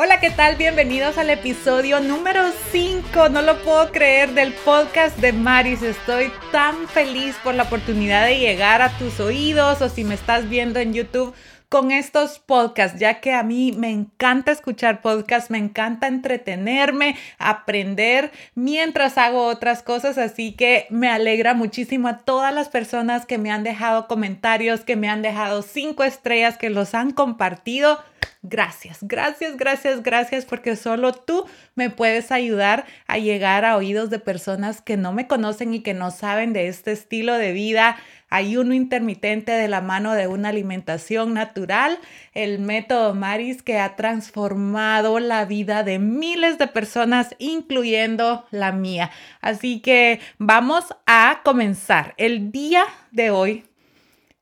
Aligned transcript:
Hola, 0.00 0.20
¿qué 0.20 0.30
tal? 0.30 0.54
Bienvenidos 0.54 1.18
al 1.18 1.28
episodio 1.28 1.98
número 1.98 2.52
5, 2.70 3.30
no 3.30 3.42
lo 3.42 3.60
puedo 3.64 3.90
creer, 3.90 4.30
del 4.30 4.52
podcast 4.52 5.18
de 5.18 5.32
Maris. 5.32 5.82
Estoy 5.82 6.30
tan 6.52 6.86
feliz 6.86 7.34
por 7.42 7.56
la 7.56 7.64
oportunidad 7.64 8.24
de 8.24 8.38
llegar 8.38 8.80
a 8.80 8.96
tus 8.96 9.18
oídos 9.18 9.82
o 9.82 9.88
si 9.88 10.04
me 10.04 10.14
estás 10.14 10.48
viendo 10.48 10.78
en 10.78 10.94
YouTube 10.94 11.34
con 11.68 11.90
estos 11.90 12.38
podcasts, 12.38 13.00
ya 13.00 13.18
que 13.20 13.32
a 13.32 13.42
mí 13.42 13.72
me 13.76 13.90
encanta 13.90 14.52
escuchar 14.52 15.02
podcasts, 15.02 15.50
me 15.50 15.58
encanta 15.58 16.06
entretenerme, 16.06 17.16
aprender 17.36 18.30
mientras 18.54 19.18
hago 19.18 19.46
otras 19.46 19.82
cosas, 19.82 20.16
así 20.16 20.52
que 20.52 20.86
me 20.90 21.10
alegra 21.10 21.54
muchísimo 21.54 22.06
a 22.06 22.18
todas 22.18 22.54
las 22.54 22.68
personas 22.68 23.26
que 23.26 23.36
me 23.36 23.50
han 23.50 23.64
dejado 23.64 24.06
comentarios, 24.06 24.82
que 24.82 24.94
me 24.94 25.08
han 25.08 25.22
dejado 25.22 25.62
cinco 25.62 26.04
estrellas, 26.04 26.56
que 26.56 26.70
los 26.70 26.94
han 26.94 27.10
compartido. 27.10 27.98
Gracias, 28.42 28.98
gracias, 29.02 29.56
gracias, 29.56 30.02
gracias, 30.02 30.44
porque 30.44 30.76
solo 30.76 31.12
tú 31.12 31.44
me 31.74 31.90
puedes 31.90 32.30
ayudar 32.30 32.86
a 33.08 33.18
llegar 33.18 33.64
a 33.64 33.76
oídos 33.76 34.10
de 34.10 34.20
personas 34.20 34.80
que 34.80 34.96
no 34.96 35.12
me 35.12 35.26
conocen 35.26 35.74
y 35.74 35.80
que 35.80 35.92
no 35.92 36.12
saben 36.12 36.52
de 36.52 36.68
este 36.68 36.92
estilo 36.92 37.34
de 37.34 37.52
vida 37.52 37.96
ayuno 38.30 38.74
intermitente 38.74 39.52
de 39.52 39.68
la 39.68 39.80
mano 39.80 40.12
de 40.14 40.26
una 40.26 40.50
alimentación 40.50 41.34
natural, 41.34 41.98
el 42.34 42.58
método 42.58 43.14
Maris 43.14 43.62
que 43.62 43.78
ha 43.78 43.96
transformado 43.96 45.18
la 45.18 45.44
vida 45.44 45.82
de 45.82 45.98
miles 45.98 46.58
de 46.58 46.66
personas, 46.66 47.34
incluyendo 47.38 48.46
la 48.50 48.72
mía. 48.72 49.10
Así 49.40 49.80
que 49.80 50.20
vamos 50.38 50.94
a 51.06 51.40
comenzar. 51.44 52.14
El 52.18 52.52
día 52.52 52.84
de 53.10 53.30
hoy 53.30 53.64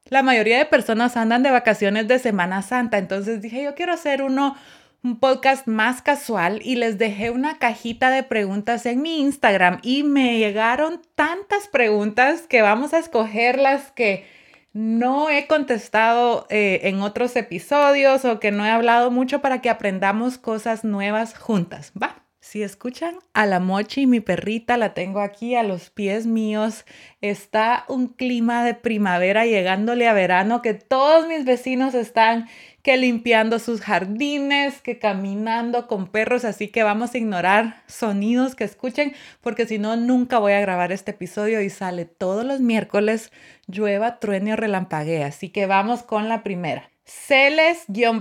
la 0.09 0.23
mayoría 0.23 0.59
de 0.59 0.67
personas 0.67 1.17
andan 1.17 1.43
de 1.43 1.51
vacaciones 1.51 2.09
de 2.09 2.19
Semana 2.19 2.63
Santa, 2.63 2.99
entonces 2.99 3.43
dije, 3.43 3.63
yo 3.63 3.75
quiero 3.75 3.93
hacer 3.93 4.23
uno 4.23 4.57
un 5.03 5.21
podcast 5.21 5.69
más 5.69 6.03
casual 6.03 6.61
y 6.65 6.75
les 6.75 6.99
dejé 6.99 7.31
una 7.31 7.59
cajita 7.59 8.11
de 8.11 8.25
preguntas 8.25 8.87
en 8.87 9.03
mi 9.03 9.21
Instagram 9.21 9.79
y 9.83 10.03
me 10.03 10.39
llegaron 10.39 11.01
tantas 11.15 11.69
preguntas 11.69 12.43
que 12.43 12.61
vamos 12.61 12.93
a 12.93 12.99
escoger 12.99 13.59
las 13.59 13.93
que 13.93 14.27
no 14.73 15.31
he 15.31 15.47
contestado 15.47 16.47
eh, 16.51 16.81
en 16.85 17.01
otros 17.03 17.37
episodios 17.37 18.25
o 18.25 18.41
que 18.41 18.51
no 18.51 18.67
he 18.67 18.71
hablado 18.71 19.11
mucho 19.11 19.41
para 19.41 19.61
que 19.63 19.71
aprendamos 19.71 20.39
cosas 20.39 20.85
nuevas 20.85 21.39
juntas. 21.39 21.93
Va. 22.01 22.26
Si 22.49 22.63
escuchan 22.63 23.17
a 23.35 23.45
la 23.45 23.59
mochi, 23.59 24.07
mi 24.07 24.21
perrita, 24.21 24.77
la 24.77 24.95
tengo 24.95 25.19
aquí 25.19 25.57
a 25.57 25.65
los 25.65 25.91
pies 25.91 26.29
míos. 26.29 26.85
Está 27.21 27.85
un 27.89 28.07
clima 28.07 28.63
de 28.63 28.75
primavera 28.75 29.45
llegándole 29.47 30.07
a 30.07 30.13
verano 30.13 30.63
que 30.63 30.73
todos 30.73 31.27
mis 31.27 31.45
vecinos 31.45 31.93
están 31.95 32.49
que 32.85 32.99
limpiando 32.99 33.59
sus 33.59 33.81
jardines, 33.81 34.81
que 34.81 35.01
caminando 35.01 35.89
con 35.89 36.07
perros, 36.07 36.45
así 36.45 36.69
que 36.69 36.85
vamos 36.85 37.15
a 37.15 37.19
ignorar 37.19 37.83
sonidos 37.89 38.55
que 38.55 38.63
escuchen 38.63 39.13
porque 39.41 39.67
si 39.67 39.81
no 39.81 39.97
nunca 39.97 40.39
voy 40.39 40.53
a 40.53 40.61
grabar 40.61 40.93
este 40.93 41.11
episodio 41.11 41.63
y 41.63 41.69
sale 41.69 42.05
todos 42.05 42.45
los 42.45 42.61
miércoles, 42.61 43.33
llueva, 43.67 44.21
truene 44.21 44.53
o 44.53 44.57
relampaguee. 44.57 45.25
Así 45.25 45.49
que 45.49 45.67
vamos 45.67 46.05
con 46.05 46.29
la 46.29 46.45
primera. 46.45 46.93
Celes-Tina-G 47.07 48.19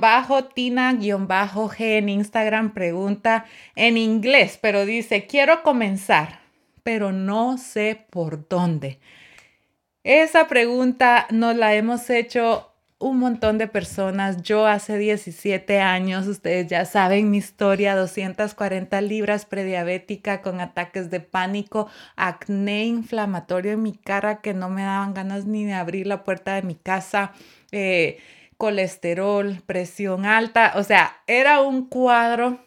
en 1.79 2.09
Instagram 2.09 2.73
pregunta 2.73 3.45
en 3.75 3.97
inglés, 3.97 4.59
pero 4.61 4.85
dice, 4.85 5.25
quiero 5.25 5.63
comenzar, 5.63 6.39
pero 6.83 7.11
no 7.11 7.57
sé 7.57 8.05
por 8.11 8.47
dónde. 8.47 8.99
Esa 10.03 10.47
pregunta 10.47 11.25
nos 11.31 11.55
la 11.55 11.73
hemos 11.73 12.11
hecho 12.11 12.71
un 12.99 13.19
montón 13.19 13.57
de 13.57 13.67
personas. 13.67 14.43
Yo 14.43 14.67
hace 14.67 14.97
17 14.97 15.79
años, 15.79 16.27
ustedes 16.27 16.67
ya 16.67 16.85
saben 16.85 17.31
mi 17.31 17.37
historia, 17.37 17.95
240 17.95 19.01
libras 19.01 19.45
prediabética 19.45 20.41
con 20.41 20.61
ataques 20.61 21.09
de 21.09 21.19
pánico, 21.19 21.87
acné 22.15 22.85
inflamatorio 22.85 23.71
en 23.73 23.81
mi 23.81 23.93
cara 23.93 24.41
que 24.41 24.53
no 24.53 24.69
me 24.69 24.83
daban 24.83 25.13
ganas 25.13 25.45
ni 25.45 25.65
de 25.65 25.73
abrir 25.73 26.07
la 26.07 26.23
puerta 26.23 26.53
de 26.55 26.61
mi 26.61 26.75
casa. 26.75 27.33
Eh, 27.71 28.19
colesterol, 28.57 29.61
presión 29.65 30.25
alta, 30.25 30.73
o 30.75 30.83
sea, 30.83 31.21
era 31.27 31.61
un 31.61 31.87
cuadro 31.87 32.59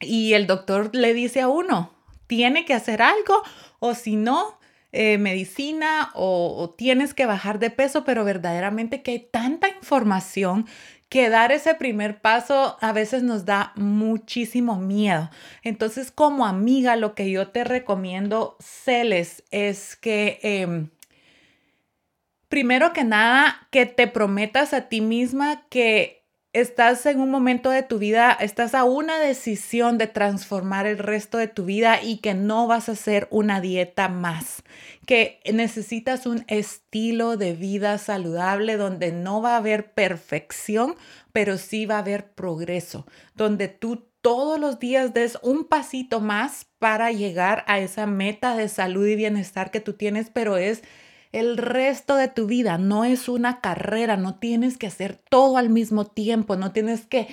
y 0.00 0.34
el 0.34 0.46
doctor 0.46 0.94
le 0.94 1.14
dice 1.14 1.40
a 1.40 1.48
uno, 1.48 1.90
tiene 2.26 2.64
que 2.64 2.74
hacer 2.74 3.02
algo 3.02 3.42
o 3.78 3.94
si 3.94 4.16
no, 4.16 4.58
eh, 4.92 5.18
medicina 5.18 6.10
o, 6.14 6.74
tienes 6.78 7.12
que 7.12 7.26
bajar 7.26 7.58
de 7.58 7.70
peso, 7.70 8.04
pero 8.04 8.24
verdaderamente 8.24 9.02
que 9.02 9.10
hay 9.10 9.18
tanta 9.18 9.68
información 9.68 10.66
que 11.08 11.28
dar 11.28 11.52
ese 11.52 11.74
primer 11.74 12.20
paso 12.20 12.78
a 12.80 12.92
veces 12.92 13.22
nos 13.22 13.44
da 13.44 13.72
muchísimo 13.76 14.76
miedo. 14.78 15.30
Entonces, 15.62 16.10
como 16.10 16.46
amiga, 16.46 16.96
lo 16.96 17.14
que 17.14 17.30
yo 17.30 17.48
te 17.48 17.62
recomiendo, 17.62 18.56
Celes, 18.60 19.44
es 19.50 19.96
que 19.96 20.38
em, 20.42 20.88
primero 22.56 22.94
que 22.94 23.04
nada, 23.04 23.68
que 23.70 23.84
te 23.84 24.06
prometas 24.06 24.72
a 24.72 24.88
ti 24.88 25.02
misma 25.02 25.66
que 25.68 26.26
estás 26.54 27.04
en 27.04 27.20
un 27.20 27.30
momento 27.30 27.68
de 27.68 27.82
tu 27.82 27.98
vida, 27.98 28.32
estás 28.32 28.74
a 28.74 28.84
una 28.84 29.18
decisión 29.18 29.98
de 29.98 30.06
transformar 30.06 30.86
el 30.86 30.96
resto 30.96 31.36
de 31.36 31.48
tu 31.48 31.66
vida 31.66 32.02
y 32.02 32.16
que 32.16 32.32
no 32.32 32.66
vas 32.66 32.88
a 32.88 32.92
hacer 32.92 33.28
una 33.30 33.60
dieta 33.60 34.08
más, 34.08 34.62
que 35.04 35.40
necesitas 35.52 36.24
un 36.24 36.46
estilo 36.48 37.36
de 37.36 37.52
vida 37.52 37.98
saludable 37.98 38.78
donde 38.78 39.12
no 39.12 39.42
va 39.42 39.52
a 39.52 39.58
haber 39.58 39.92
perfección, 39.92 40.94
pero 41.34 41.58
sí 41.58 41.84
va 41.84 41.96
a 41.96 41.98
haber 41.98 42.32
progreso, 42.32 43.06
donde 43.34 43.68
tú 43.68 44.08
todos 44.22 44.58
los 44.58 44.78
días 44.78 45.12
des 45.12 45.38
un 45.42 45.66
pasito 45.66 46.22
más 46.22 46.68
para 46.78 47.12
llegar 47.12 47.64
a 47.66 47.80
esa 47.80 48.06
meta 48.06 48.56
de 48.56 48.70
salud 48.70 49.06
y 49.06 49.14
bienestar 49.14 49.70
que 49.70 49.80
tú 49.80 49.92
tienes, 49.92 50.30
pero 50.30 50.56
es 50.56 50.82
el 51.36 51.58
resto 51.58 52.16
de 52.16 52.28
tu 52.28 52.46
vida. 52.46 52.78
No 52.78 53.04
es 53.04 53.28
una 53.28 53.60
carrera, 53.60 54.16
no 54.16 54.38
tienes 54.38 54.78
que 54.78 54.86
hacer 54.86 55.20
todo 55.28 55.58
al 55.58 55.68
mismo 55.68 56.06
tiempo, 56.06 56.56
no 56.56 56.72
tienes 56.72 57.06
que 57.06 57.28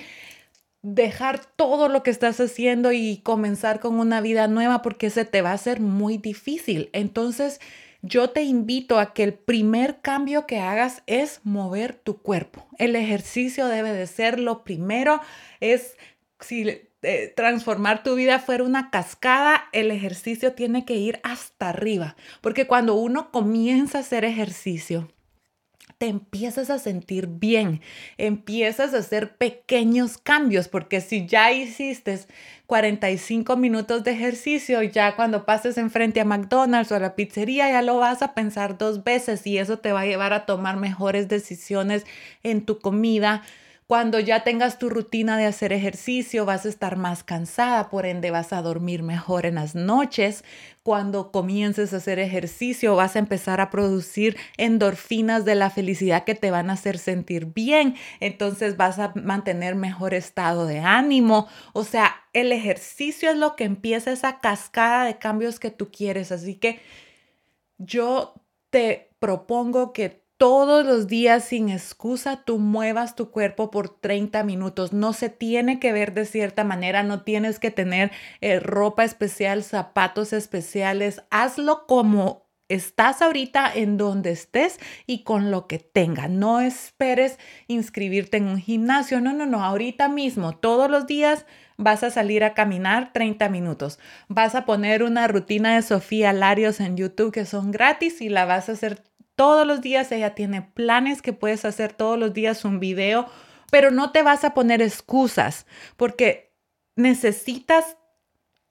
dejar 0.82 1.40
todo 1.56 1.88
lo 1.88 2.02
que 2.02 2.10
estás 2.10 2.38
haciendo 2.40 2.92
y 2.92 3.18
comenzar 3.22 3.80
con 3.80 3.98
una 3.98 4.20
vida 4.20 4.46
nueva 4.46 4.82
porque 4.82 5.08
se 5.08 5.24
te 5.24 5.40
va 5.40 5.50
a 5.50 5.54
hacer 5.54 5.80
muy 5.80 6.18
difícil. 6.18 6.90
Entonces, 6.92 7.60
yo 8.02 8.28
te 8.28 8.42
invito 8.42 8.98
a 8.98 9.14
que 9.14 9.22
el 9.22 9.32
primer 9.32 10.02
cambio 10.02 10.46
que 10.46 10.60
hagas 10.60 11.02
es 11.06 11.40
mover 11.42 11.94
tu 11.94 12.18
cuerpo. 12.18 12.66
El 12.76 12.96
ejercicio 12.96 13.68
debe 13.68 13.94
de 13.94 14.06
ser 14.06 14.38
lo 14.38 14.64
primero, 14.64 15.22
es 15.60 15.96
si 16.40 16.82
eh, 17.04 17.32
transformar 17.34 18.02
tu 18.02 18.14
vida 18.14 18.38
fuera 18.38 18.64
una 18.64 18.90
cascada, 18.90 19.64
el 19.72 19.90
ejercicio 19.90 20.52
tiene 20.52 20.84
que 20.84 20.94
ir 20.94 21.20
hasta 21.22 21.70
arriba, 21.70 22.16
porque 22.40 22.66
cuando 22.66 22.94
uno 22.94 23.30
comienza 23.30 23.98
a 23.98 24.00
hacer 24.00 24.24
ejercicio, 24.24 25.08
te 25.98 26.06
empiezas 26.06 26.70
a 26.70 26.78
sentir 26.78 27.26
bien, 27.28 27.80
empiezas 28.18 28.94
a 28.94 28.98
hacer 28.98 29.36
pequeños 29.36 30.18
cambios, 30.18 30.68
porque 30.68 31.00
si 31.00 31.26
ya 31.26 31.52
hiciste 31.52 32.18
45 32.66 33.56
minutos 33.56 34.04
de 34.04 34.12
ejercicio, 34.12 34.82
ya 34.82 35.16
cuando 35.16 35.44
pases 35.44 35.78
enfrente 35.78 36.20
a 36.20 36.24
McDonald's 36.24 36.90
o 36.92 36.96
a 36.96 36.98
la 36.98 37.14
pizzería, 37.14 37.70
ya 37.70 37.82
lo 37.82 37.98
vas 37.98 38.22
a 38.22 38.34
pensar 38.34 38.78
dos 38.78 39.04
veces 39.04 39.46
y 39.46 39.58
eso 39.58 39.78
te 39.78 39.92
va 39.92 40.00
a 40.00 40.06
llevar 40.06 40.32
a 40.32 40.46
tomar 40.46 40.76
mejores 40.76 41.28
decisiones 41.28 42.04
en 42.42 42.64
tu 42.64 42.80
comida, 42.80 43.42
cuando 43.86 44.18
ya 44.18 44.44
tengas 44.44 44.78
tu 44.78 44.88
rutina 44.88 45.36
de 45.36 45.44
hacer 45.44 45.72
ejercicio, 45.72 46.46
vas 46.46 46.64
a 46.64 46.70
estar 46.70 46.96
más 46.96 47.22
cansada, 47.22 47.90
por 47.90 48.06
ende 48.06 48.30
vas 48.30 48.54
a 48.54 48.62
dormir 48.62 49.02
mejor 49.02 49.44
en 49.44 49.56
las 49.56 49.74
noches. 49.74 50.42
Cuando 50.82 51.30
comiences 51.30 51.92
a 51.92 51.98
hacer 51.98 52.18
ejercicio, 52.18 52.96
vas 52.96 53.14
a 53.14 53.18
empezar 53.18 53.60
a 53.60 53.70
producir 53.70 54.38
endorfinas 54.56 55.44
de 55.44 55.54
la 55.54 55.68
felicidad 55.68 56.24
que 56.24 56.34
te 56.34 56.50
van 56.50 56.70
a 56.70 56.74
hacer 56.74 56.96
sentir 56.96 57.46
bien. 57.46 57.94
Entonces 58.20 58.78
vas 58.78 58.98
a 58.98 59.12
mantener 59.16 59.74
mejor 59.74 60.14
estado 60.14 60.66
de 60.66 60.78
ánimo. 60.78 61.46
O 61.74 61.84
sea, 61.84 62.14
el 62.32 62.52
ejercicio 62.52 63.30
es 63.30 63.36
lo 63.36 63.54
que 63.54 63.64
empieza 63.64 64.12
esa 64.12 64.40
cascada 64.40 65.04
de 65.04 65.18
cambios 65.18 65.60
que 65.60 65.70
tú 65.70 65.90
quieres. 65.90 66.32
Así 66.32 66.54
que 66.54 66.80
yo 67.76 68.34
te 68.70 69.10
propongo 69.18 69.92
que 69.92 70.23
todos 70.36 70.84
los 70.84 71.06
días 71.06 71.44
sin 71.44 71.68
excusa 71.68 72.42
tú 72.44 72.58
muevas 72.58 73.14
tu 73.14 73.30
cuerpo 73.30 73.70
por 73.70 73.88
30 73.88 74.42
minutos. 74.44 74.92
No 74.92 75.12
se 75.12 75.28
tiene 75.28 75.78
que 75.78 75.92
ver 75.92 76.14
de 76.14 76.24
cierta 76.26 76.64
manera, 76.64 77.02
no 77.02 77.22
tienes 77.22 77.58
que 77.58 77.70
tener 77.70 78.10
eh, 78.40 78.60
ropa 78.60 79.04
especial, 79.04 79.62
zapatos 79.62 80.32
especiales. 80.32 81.22
Hazlo 81.30 81.86
como 81.86 82.44
estás 82.68 83.22
ahorita 83.22 83.70
en 83.72 83.96
donde 83.96 84.30
estés 84.30 84.78
y 85.06 85.22
con 85.22 85.50
lo 85.50 85.66
que 85.66 85.78
tenga. 85.78 86.28
No 86.28 86.60
esperes 86.60 87.38
inscribirte 87.68 88.38
en 88.38 88.48
un 88.48 88.58
gimnasio. 88.58 89.20
No, 89.20 89.32
no, 89.32 89.46
no. 89.46 89.62
Ahorita 89.62 90.08
mismo, 90.08 90.56
todos 90.56 90.90
los 90.90 91.06
días 91.06 91.46
vas 91.76 92.02
a 92.02 92.10
salir 92.10 92.44
a 92.44 92.54
caminar 92.54 93.12
30 93.12 93.48
minutos. 93.48 93.98
Vas 94.28 94.54
a 94.54 94.64
poner 94.64 95.02
una 95.02 95.28
rutina 95.28 95.74
de 95.74 95.82
Sofía 95.82 96.32
Larios 96.32 96.80
en 96.80 96.96
YouTube 96.96 97.32
que 97.32 97.46
son 97.46 97.70
gratis 97.70 98.20
y 98.20 98.28
la 98.28 98.44
vas 98.44 98.68
a 98.68 98.72
hacer 98.72 99.02
todos 99.36 99.66
los 99.66 99.80
días 99.80 100.10
ella 100.12 100.34
tiene 100.34 100.62
planes 100.62 101.22
que 101.22 101.32
puedes 101.32 101.64
hacer 101.64 101.92
todos 101.92 102.18
los 102.18 102.32
días 102.32 102.64
un 102.64 102.80
video 102.80 103.26
pero 103.70 103.90
no 103.90 104.12
te 104.12 104.22
vas 104.22 104.44
a 104.44 104.54
poner 104.54 104.82
excusas 104.82 105.66
porque 105.96 106.54
necesitas 106.96 107.96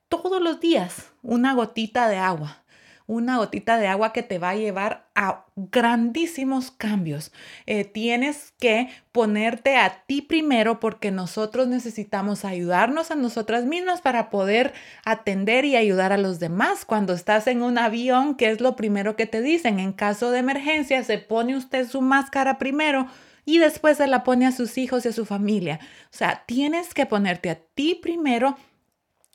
todos 0.08 0.42
los 0.42 0.60
días 0.60 1.12
una 1.22 1.54
gotita 1.54 2.08
de 2.08 2.18
agua 2.18 2.63
una 3.06 3.38
gotita 3.38 3.78
de 3.78 3.88
agua 3.88 4.14
que 4.14 4.24
te 4.24 4.40
va 4.40 4.52
a 4.52 4.56
llevar 4.56 5.08
a 5.16 5.46
grandísimos 5.56 6.72
cambios. 6.72 7.32
Eh, 7.66 7.84
tienes 7.84 8.54
que 8.60 8.90
ponerte 9.12 9.76
a 9.78 10.04
ti 10.06 10.22
primero 10.22 10.80
porque 10.80 11.12
nosotros 11.12 11.68
necesitamos 11.68 12.46
ayudarnos 12.46 13.12
a 13.12 13.16
nosotras 13.16 13.66
mismas 13.66 14.02
para 14.02 14.30
poder 14.30 14.74
atender 15.06 15.66
y 15.66 15.76
ayudar 15.76 16.14
a 16.14 16.18
los 16.18 16.40
demás. 16.40 16.86
Cuando 16.86 17.14
estás 17.14 17.48
en 17.48 17.62
un 17.62 17.78
avión, 17.78 18.36
¿qué 18.36 18.50
es 18.50 18.62
lo 18.62 18.76
primero 18.76 19.16
que 19.16 19.28
te 19.28 19.42
dicen? 19.42 19.80
En 19.80 19.94
caso 19.94 20.32
de 20.32 20.40
emergencia, 20.40 21.04
se 21.04 21.18
pone 21.18 21.56
usted 21.56 21.88
su 21.88 22.02
máscara 22.02 22.58
primero 22.58 23.08
y 23.46 23.60
después 23.60 23.98
se 23.98 24.08
la 24.08 24.24
pone 24.24 24.46
a 24.46 24.52
sus 24.52 24.78
hijos 24.78 25.06
y 25.06 25.10
a 25.10 25.14
su 25.14 25.26
familia. 25.26 25.80
O 26.06 26.18
sea, 26.18 26.44
tienes 26.46 26.94
que 26.94 27.06
ponerte 27.06 27.50
a 27.50 27.56
ti 27.56 28.00
primero 28.02 28.58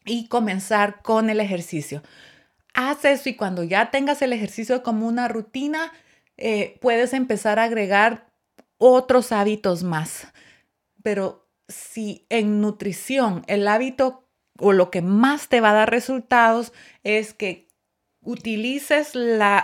y 0.04 0.26
comenzar 0.28 1.02
con 1.02 1.28
el 1.28 1.40
ejercicio 1.40 2.02
haz 2.78 3.04
eso 3.04 3.28
y 3.28 3.34
cuando 3.34 3.64
ya 3.64 3.90
tengas 3.90 4.22
el 4.22 4.32
ejercicio 4.32 4.84
como 4.84 5.08
una 5.08 5.26
rutina, 5.26 5.92
eh, 6.36 6.78
puedes 6.80 7.12
empezar 7.12 7.58
a 7.58 7.64
agregar 7.64 8.30
otros 8.78 9.32
hábitos 9.32 9.82
más. 9.82 10.28
Pero 11.02 11.48
si 11.66 12.24
en 12.28 12.60
nutrición 12.60 13.42
el 13.48 13.66
hábito 13.66 14.28
o 14.60 14.72
lo 14.72 14.92
que 14.92 15.02
más 15.02 15.48
te 15.48 15.60
va 15.60 15.70
a 15.70 15.74
dar 15.74 15.90
resultados 15.90 16.72
es 17.02 17.34
que 17.34 17.66
utilices 18.20 19.12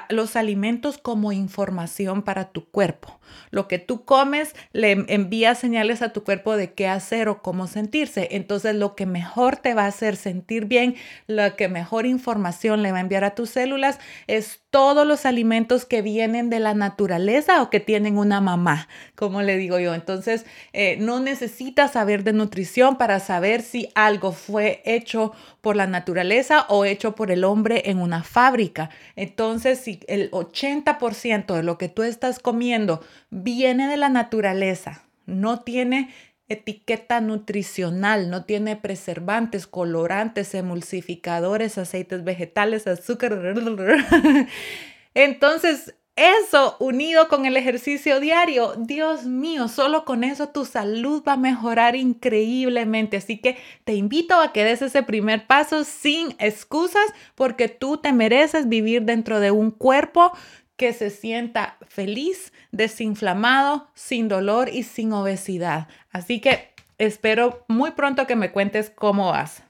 los 0.08 0.34
alimentos 0.34 0.98
como 0.98 1.30
información 1.30 2.22
para 2.22 2.50
tu 2.50 2.68
cuerpo. 2.68 3.20
Lo 3.50 3.68
que 3.68 3.78
tú 3.78 4.04
comes 4.04 4.54
le 4.72 4.92
envía 5.08 5.54
señales 5.54 6.02
a 6.02 6.12
tu 6.12 6.24
cuerpo 6.24 6.56
de 6.56 6.72
qué 6.72 6.88
hacer 6.88 7.28
o 7.28 7.42
cómo 7.42 7.66
sentirse. 7.66 8.28
Entonces, 8.32 8.74
lo 8.74 8.94
que 8.94 9.06
mejor 9.06 9.56
te 9.56 9.74
va 9.74 9.84
a 9.84 9.88
hacer 9.88 10.16
sentir 10.16 10.66
bien, 10.66 10.96
lo 11.26 11.56
que 11.56 11.68
mejor 11.68 12.06
información 12.06 12.82
le 12.82 12.92
va 12.92 12.98
a 12.98 13.02
enviar 13.02 13.24
a 13.24 13.34
tus 13.34 13.50
células 13.50 13.98
es 14.26 14.60
todos 14.70 15.06
los 15.06 15.24
alimentos 15.24 15.84
que 15.84 16.02
vienen 16.02 16.50
de 16.50 16.58
la 16.58 16.74
naturaleza 16.74 17.62
o 17.62 17.70
que 17.70 17.78
tienen 17.78 18.18
una 18.18 18.40
mamá, 18.40 18.88
como 19.14 19.40
le 19.40 19.56
digo 19.56 19.78
yo. 19.78 19.94
Entonces, 19.94 20.46
eh, 20.72 20.96
no 20.98 21.20
necesitas 21.20 21.92
saber 21.92 22.24
de 22.24 22.32
nutrición 22.32 22.96
para 22.96 23.20
saber 23.20 23.62
si 23.62 23.88
algo 23.94 24.32
fue 24.32 24.82
hecho 24.84 25.32
por 25.60 25.76
la 25.76 25.86
naturaleza 25.86 26.66
o 26.68 26.84
hecho 26.84 27.14
por 27.14 27.30
el 27.30 27.44
hombre 27.44 27.82
en 27.86 27.98
una 27.98 28.22
fábrica. 28.22 28.90
Entonces, 29.16 29.78
si 29.78 30.00
el 30.08 30.30
80% 30.32 31.54
de 31.54 31.62
lo 31.62 31.78
que 31.78 31.88
tú 31.88 32.02
estás 32.02 32.38
comiendo 32.38 33.00
viene 33.30 33.88
de 33.88 33.96
la 33.96 34.08
naturaleza, 34.08 35.02
no 35.26 35.60
tiene 35.60 36.10
etiqueta 36.48 37.20
nutricional, 37.20 38.30
no 38.30 38.44
tiene 38.44 38.76
preservantes, 38.76 39.66
colorantes, 39.66 40.54
emulsificadores, 40.54 41.78
aceites 41.78 42.22
vegetales, 42.24 42.86
azúcar. 42.86 43.40
Entonces, 45.14 45.94
eso 46.16 46.76
unido 46.78 47.26
con 47.28 47.44
el 47.44 47.56
ejercicio 47.56 48.20
diario, 48.20 48.74
Dios 48.78 49.24
mío, 49.24 49.66
solo 49.66 50.04
con 50.04 50.22
eso 50.22 50.50
tu 50.50 50.64
salud 50.64 51.24
va 51.26 51.32
a 51.32 51.36
mejorar 51.36 51.96
increíblemente. 51.96 53.16
Así 53.16 53.38
que 53.38 53.56
te 53.82 53.94
invito 53.94 54.40
a 54.40 54.52
que 54.52 54.62
des 54.62 54.80
ese 54.82 55.02
primer 55.02 55.48
paso 55.48 55.82
sin 55.82 56.36
excusas 56.38 57.06
porque 57.34 57.68
tú 57.68 57.96
te 57.96 58.12
mereces 58.12 58.68
vivir 58.68 59.02
dentro 59.02 59.40
de 59.40 59.50
un 59.50 59.72
cuerpo 59.72 60.32
que 60.76 60.92
se 60.92 61.10
sienta 61.10 61.76
feliz, 61.88 62.52
desinflamado, 62.72 63.88
sin 63.94 64.28
dolor 64.28 64.68
y 64.68 64.82
sin 64.82 65.12
obesidad. 65.12 65.88
Así 66.10 66.40
que 66.40 66.74
espero 66.98 67.64
muy 67.68 67.92
pronto 67.92 68.26
que 68.26 68.36
me 68.36 68.50
cuentes 68.52 68.90
cómo 68.90 69.30
vas. 69.30 69.62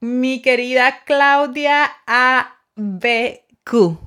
Mi 0.00 0.42
querida 0.42 1.04
Claudia 1.04 1.90
ABQ. 2.06 3.98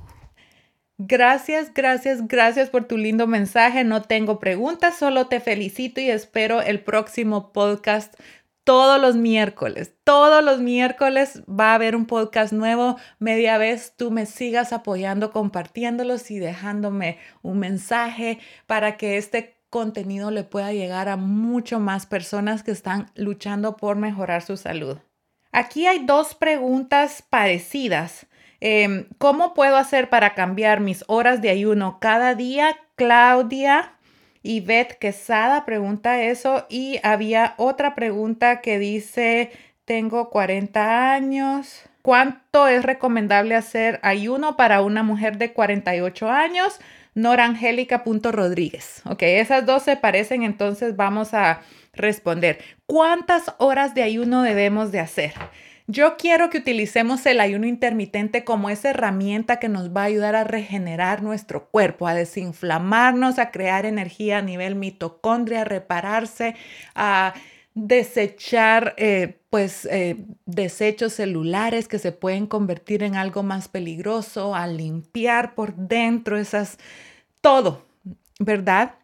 Gracias, 0.98 1.74
gracias, 1.74 2.26
gracias 2.26 2.70
por 2.70 2.86
tu 2.86 2.96
lindo 2.96 3.26
mensaje. 3.26 3.84
No 3.84 4.00
tengo 4.02 4.38
preguntas, 4.38 4.96
solo 4.96 5.26
te 5.26 5.40
felicito 5.40 6.00
y 6.00 6.10
espero 6.10 6.62
el 6.62 6.80
próximo 6.80 7.52
podcast 7.52 8.14
todos 8.66 9.00
los 9.00 9.14
miércoles. 9.14 9.94
Todos 10.02 10.42
los 10.42 10.60
miércoles 10.60 11.44
va 11.48 11.70
a 11.70 11.74
haber 11.76 11.94
un 11.94 12.04
podcast 12.04 12.52
nuevo. 12.52 12.96
Media 13.20 13.58
vez 13.58 13.94
tú 13.96 14.10
me 14.10 14.26
sigas 14.26 14.72
apoyando, 14.72 15.30
compartiéndolos 15.30 16.32
y 16.32 16.40
dejándome 16.40 17.18
un 17.42 17.60
mensaje 17.60 18.40
para 18.66 18.96
que 18.96 19.18
este 19.18 19.56
contenido 19.70 20.32
le 20.32 20.42
pueda 20.42 20.72
llegar 20.72 21.08
a 21.08 21.16
mucho 21.16 21.78
más 21.78 22.06
personas 22.06 22.64
que 22.64 22.72
están 22.72 23.06
luchando 23.14 23.76
por 23.76 23.94
mejorar 23.94 24.42
su 24.42 24.56
salud. 24.56 24.98
Aquí 25.52 25.86
hay 25.86 26.04
dos 26.04 26.34
preguntas 26.34 27.22
parecidas. 27.22 28.26
Em, 28.58 29.06
¿Cómo 29.18 29.54
puedo 29.54 29.76
hacer 29.76 30.10
para 30.10 30.34
cambiar 30.34 30.80
mis 30.80 31.04
horas 31.06 31.40
de 31.40 31.50
ayuno 31.50 31.98
cada 32.00 32.34
día? 32.34 32.76
Claudia 32.96 33.95
Beth 34.60 34.98
Quesada 34.98 35.64
pregunta 35.64 36.22
eso 36.22 36.66
y 36.68 36.98
había 37.02 37.54
otra 37.56 37.94
pregunta 37.94 38.60
que 38.60 38.78
dice, 38.78 39.50
tengo 39.84 40.30
40 40.30 41.12
años. 41.12 41.82
¿Cuánto 42.02 42.68
es 42.68 42.84
recomendable 42.84 43.56
hacer 43.56 43.98
ayuno 44.02 44.56
para 44.56 44.82
una 44.82 45.02
mujer 45.02 45.38
de 45.38 45.52
48 45.52 46.30
años? 46.30 46.78
Norangélica.rodríguez. 47.14 49.02
Ok, 49.06 49.22
esas 49.22 49.66
dos 49.66 49.82
se 49.82 49.96
parecen, 49.96 50.42
entonces 50.42 50.96
vamos 50.96 51.34
a 51.34 51.62
responder. 51.94 52.58
¿Cuántas 52.86 53.54
horas 53.58 53.94
de 53.94 54.02
ayuno 54.02 54.42
debemos 54.42 54.92
de 54.92 55.00
hacer? 55.00 55.32
Yo 55.88 56.16
quiero 56.16 56.50
que 56.50 56.58
utilicemos 56.58 57.24
el 57.26 57.38
ayuno 57.38 57.66
intermitente 57.66 58.42
como 58.44 58.70
esa 58.70 58.90
herramienta 58.90 59.60
que 59.60 59.68
nos 59.68 59.90
va 59.94 60.02
a 60.02 60.04
ayudar 60.06 60.34
a 60.34 60.42
regenerar 60.42 61.22
nuestro 61.22 61.68
cuerpo, 61.68 62.08
a 62.08 62.14
desinflamarnos, 62.14 63.38
a 63.38 63.52
crear 63.52 63.86
energía 63.86 64.38
a 64.38 64.42
nivel 64.42 64.74
mitocondria, 64.74 65.60
a 65.62 65.64
repararse, 65.64 66.56
a 66.96 67.34
desechar 67.74 68.94
eh, 68.96 69.38
pues 69.48 69.84
eh, 69.84 70.16
desechos 70.44 71.12
celulares 71.12 71.86
que 71.86 72.00
se 72.00 72.10
pueden 72.10 72.46
convertir 72.48 73.04
en 73.04 73.14
algo 73.14 73.44
más 73.44 73.68
peligroso, 73.68 74.56
a 74.56 74.66
limpiar 74.66 75.54
por 75.54 75.76
dentro 75.76 76.36
esas, 76.36 76.78
todo, 77.40 77.86
¿verdad? 78.40 78.96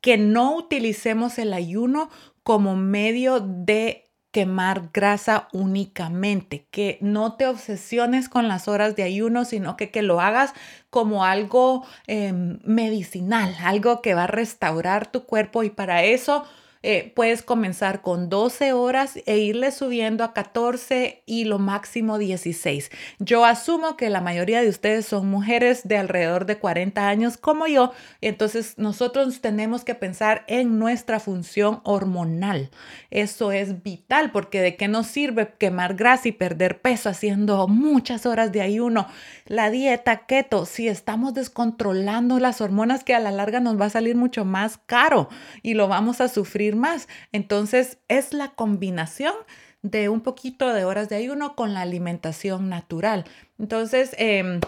Que 0.00 0.18
no 0.18 0.56
utilicemos 0.56 1.38
el 1.38 1.52
ayuno 1.52 2.10
como 2.42 2.76
medio 2.76 3.40
de 3.40 4.05
quemar 4.36 4.90
grasa 4.92 5.48
únicamente, 5.54 6.66
que 6.70 6.98
no 7.00 7.36
te 7.36 7.46
obsesiones 7.46 8.28
con 8.28 8.48
las 8.48 8.68
horas 8.68 8.94
de 8.94 9.02
ayuno, 9.02 9.46
sino 9.46 9.78
que, 9.78 9.90
que 9.90 10.02
lo 10.02 10.20
hagas 10.20 10.52
como 10.90 11.24
algo 11.24 11.86
em, 12.06 12.58
medicinal, 12.62 13.56
algo 13.64 14.02
que 14.02 14.12
va 14.12 14.24
a 14.24 14.26
restaurar 14.26 15.10
tu 15.10 15.24
cuerpo 15.24 15.62
y 15.62 15.70
para 15.70 16.04
eso 16.04 16.44
eh, 16.88 17.12
puedes 17.16 17.42
comenzar 17.42 18.00
con 18.00 18.28
12 18.28 18.72
horas 18.72 19.18
e 19.26 19.38
irle 19.38 19.72
subiendo 19.72 20.22
a 20.22 20.32
14 20.32 21.24
y 21.26 21.44
lo 21.44 21.58
máximo 21.58 22.16
16. 22.16 22.92
Yo 23.18 23.44
asumo 23.44 23.96
que 23.96 24.08
la 24.08 24.20
mayoría 24.20 24.62
de 24.62 24.68
ustedes 24.68 25.04
son 25.04 25.28
mujeres 25.28 25.88
de 25.88 25.96
alrededor 25.96 26.46
de 26.46 26.58
40 26.58 27.08
años 27.08 27.38
como 27.38 27.66
yo, 27.66 27.90
entonces 28.20 28.78
nosotros 28.78 29.40
tenemos 29.40 29.82
que 29.82 29.96
pensar 29.96 30.44
en 30.46 30.78
nuestra 30.78 31.18
función 31.18 31.80
hormonal. 31.82 32.70
Eso 33.10 33.50
es 33.50 33.82
vital 33.82 34.30
porque 34.30 34.60
de 34.60 34.76
qué 34.76 34.86
nos 34.86 35.08
sirve 35.08 35.54
quemar 35.58 35.96
grasa 35.96 36.28
y 36.28 36.32
perder 36.32 36.80
peso 36.82 37.08
haciendo 37.08 37.66
muchas 37.66 38.26
horas 38.26 38.52
de 38.52 38.60
ayuno. 38.60 39.08
La 39.46 39.70
dieta 39.70 40.26
keto, 40.26 40.66
si 40.66 40.86
estamos 40.86 41.34
descontrolando 41.34 42.38
las 42.38 42.60
hormonas 42.60 43.02
que 43.02 43.16
a 43.16 43.18
la 43.18 43.32
larga 43.32 43.58
nos 43.58 43.76
va 43.80 43.86
a 43.86 43.90
salir 43.90 44.14
mucho 44.14 44.44
más 44.44 44.78
caro 44.86 45.28
y 45.64 45.74
lo 45.74 45.88
vamos 45.88 46.20
a 46.20 46.28
sufrir 46.28 46.75
más. 46.76 47.08
Entonces 47.32 47.98
es 48.08 48.32
la 48.32 48.50
combinación 48.50 49.34
de 49.82 50.08
un 50.08 50.20
poquito 50.20 50.72
de 50.72 50.84
horas 50.84 51.08
de 51.08 51.16
ayuno 51.16 51.54
con 51.54 51.74
la 51.74 51.82
alimentación 51.82 52.68
natural. 52.68 53.24
Entonces, 53.58 54.14
em, 54.18 54.60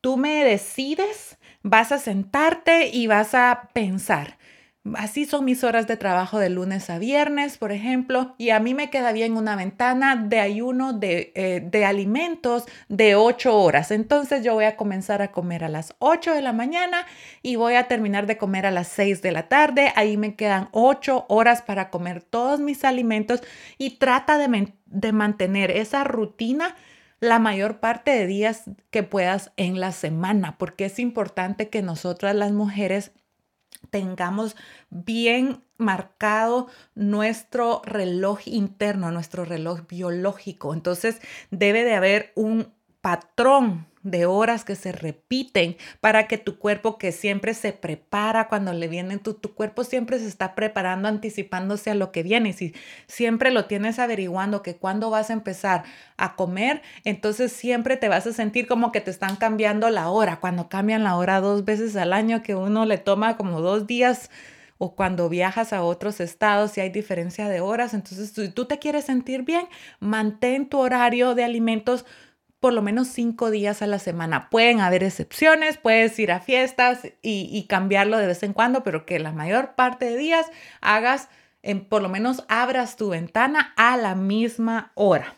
tú 0.00 0.16
me 0.16 0.44
decides, 0.44 1.38
vas 1.62 1.92
a 1.92 1.98
sentarte 1.98 2.88
y 2.88 3.06
vas 3.06 3.34
a 3.34 3.70
pensar, 3.72 4.38
Así 4.94 5.26
son 5.26 5.44
mis 5.44 5.62
horas 5.62 5.86
de 5.86 5.98
trabajo 5.98 6.38
de 6.38 6.48
lunes 6.48 6.88
a 6.88 6.98
viernes, 6.98 7.58
por 7.58 7.70
ejemplo, 7.70 8.34
y 8.38 8.48
a 8.48 8.60
mí 8.60 8.72
me 8.72 8.88
queda 8.88 9.12
bien 9.12 9.36
una 9.36 9.54
ventana 9.54 10.16
de 10.16 10.40
ayuno 10.40 10.94
de, 10.94 11.32
eh, 11.34 11.60
de, 11.62 11.84
alimentos 11.84 12.64
de 12.88 13.14
8 13.14 13.58
horas. 13.58 13.90
Entonces 13.90 14.42
yo 14.42 14.54
voy 14.54 14.64
a 14.64 14.76
comenzar 14.76 15.20
a 15.20 15.32
comer 15.32 15.64
a 15.64 15.68
las 15.68 15.94
8 15.98 16.32
de 16.32 16.40
la 16.40 16.54
mañana 16.54 17.04
y 17.42 17.56
voy 17.56 17.74
a 17.74 17.88
terminar 17.88 18.26
de 18.26 18.38
comer 18.38 18.64
a 18.64 18.70
las 18.70 18.88
6 18.88 19.20
de 19.20 19.32
la 19.32 19.48
tarde. 19.48 19.92
Ahí 19.96 20.16
me 20.16 20.34
quedan 20.34 20.70
8 20.72 21.26
horas 21.28 21.60
para 21.60 21.90
comer 21.90 22.22
todos 22.22 22.58
mis 22.60 22.82
alimentos 22.82 23.42
y 23.76 23.98
trata 23.98 24.38
de, 24.38 24.72
de 24.86 25.12
mantener 25.12 25.70
esa 25.72 26.04
rutina 26.04 26.74
la 27.20 27.38
mayor 27.38 27.80
parte 27.80 28.12
de 28.12 28.26
días 28.26 28.64
que 28.90 29.02
puedas 29.02 29.52
en 29.58 29.78
la 29.78 29.92
semana, 29.92 30.56
porque 30.56 30.86
es 30.86 30.98
importante 30.98 31.68
que 31.68 31.82
nosotras 31.82 32.34
las 32.34 32.52
mujeres 32.52 33.12
tengamos 33.90 34.56
bien 34.90 35.64
marcado 35.76 36.68
nuestro 36.94 37.82
reloj 37.84 38.40
interno, 38.46 39.10
nuestro 39.10 39.44
reloj 39.44 39.86
biológico. 39.88 40.74
Entonces 40.74 41.20
debe 41.50 41.84
de 41.84 41.94
haber 41.94 42.32
un 42.34 42.72
patrón 43.00 43.89
de 44.02 44.24
horas 44.24 44.64
que 44.64 44.76
se 44.76 44.92
repiten 44.92 45.76
para 46.00 46.26
que 46.26 46.38
tu 46.38 46.58
cuerpo 46.58 46.96
que 46.96 47.12
siempre 47.12 47.52
se 47.54 47.72
prepara 47.72 48.48
cuando 48.48 48.72
le 48.72 48.88
viene, 48.88 49.18
tu, 49.18 49.34
tu 49.34 49.54
cuerpo 49.54 49.84
siempre 49.84 50.18
se 50.18 50.26
está 50.26 50.54
preparando, 50.54 51.08
anticipándose 51.08 51.90
a 51.90 51.94
lo 51.94 52.10
que 52.10 52.22
viene. 52.22 52.50
Y 52.50 52.52
si 52.54 52.74
siempre 53.06 53.50
lo 53.50 53.66
tienes 53.66 53.98
averiguando 53.98 54.62
que 54.62 54.76
cuando 54.76 55.10
vas 55.10 55.30
a 55.30 55.34
empezar 55.34 55.84
a 56.16 56.34
comer, 56.34 56.82
entonces 57.04 57.52
siempre 57.52 57.96
te 57.96 58.08
vas 58.08 58.26
a 58.26 58.32
sentir 58.32 58.66
como 58.66 58.90
que 58.90 59.00
te 59.00 59.10
están 59.10 59.36
cambiando 59.36 59.90
la 59.90 60.08
hora. 60.08 60.40
Cuando 60.40 60.68
cambian 60.68 61.04
la 61.04 61.16
hora 61.16 61.40
dos 61.40 61.64
veces 61.64 61.94
al 61.96 62.12
año, 62.12 62.42
que 62.42 62.54
uno 62.54 62.86
le 62.86 62.98
toma 62.98 63.36
como 63.36 63.60
dos 63.60 63.86
días 63.86 64.30
o 64.82 64.94
cuando 64.94 65.28
viajas 65.28 65.74
a 65.74 65.82
otros 65.82 66.20
estados 66.20 66.78
y 66.78 66.80
hay 66.80 66.88
diferencia 66.88 67.50
de 67.50 67.60
horas. 67.60 67.92
Entonces, 67.92 68.30
si 68.30 68.48
tú 68.48 68.64
te 68.64 68.78
quieres 68.78 69.04
sentir 69.04 69.42
bien, 69.42 69.68
mantén 69.98 70.70
tu 70.70 70.78
horario 70.78 71.34
de 71.34 71.44
alimentos 71.44 72.06
por 72.60 72.74
lo 72.74 72.82
menos 72.82 73.08
cinco 73.08 73.50
días 73.50 73.80
a 73.82 73.86
la 73.86 73.98
semana. 73.98 74.50
Pueden 74.50 74.80
haber 74.80 75.02
excepciones, 75.02 75.78
puedes 75.78 76.18
ir 76.18 76.30
a 76.30 76.40
fiestas 76.40 77.08
y, 77.22 77.66
cambiarlo 77.68 78.18
de 78.18 78.26
vez 78.26 78.42
en 78.42 78.52
cuando, 78.52 78.84
pero 78.84 79.06
que 79.06 79.18
la 79.18 79.32
mayor 79.32 79.74
parte 79.74 80.04
de 80.04 80.16
días 80.16 80.46
hagas, 80.82 81.28
en, 81.62 81.84
por 81.84 82.02
lo 82.02 82.08
menos 82.08 82.44
abras 82.48 82.96
tu 82.96 83.08
ventana 83.08 83.72
a 83.76 83.96
la 83.96 84.14
misma 84.14 84.92
hora. 84.94 85.36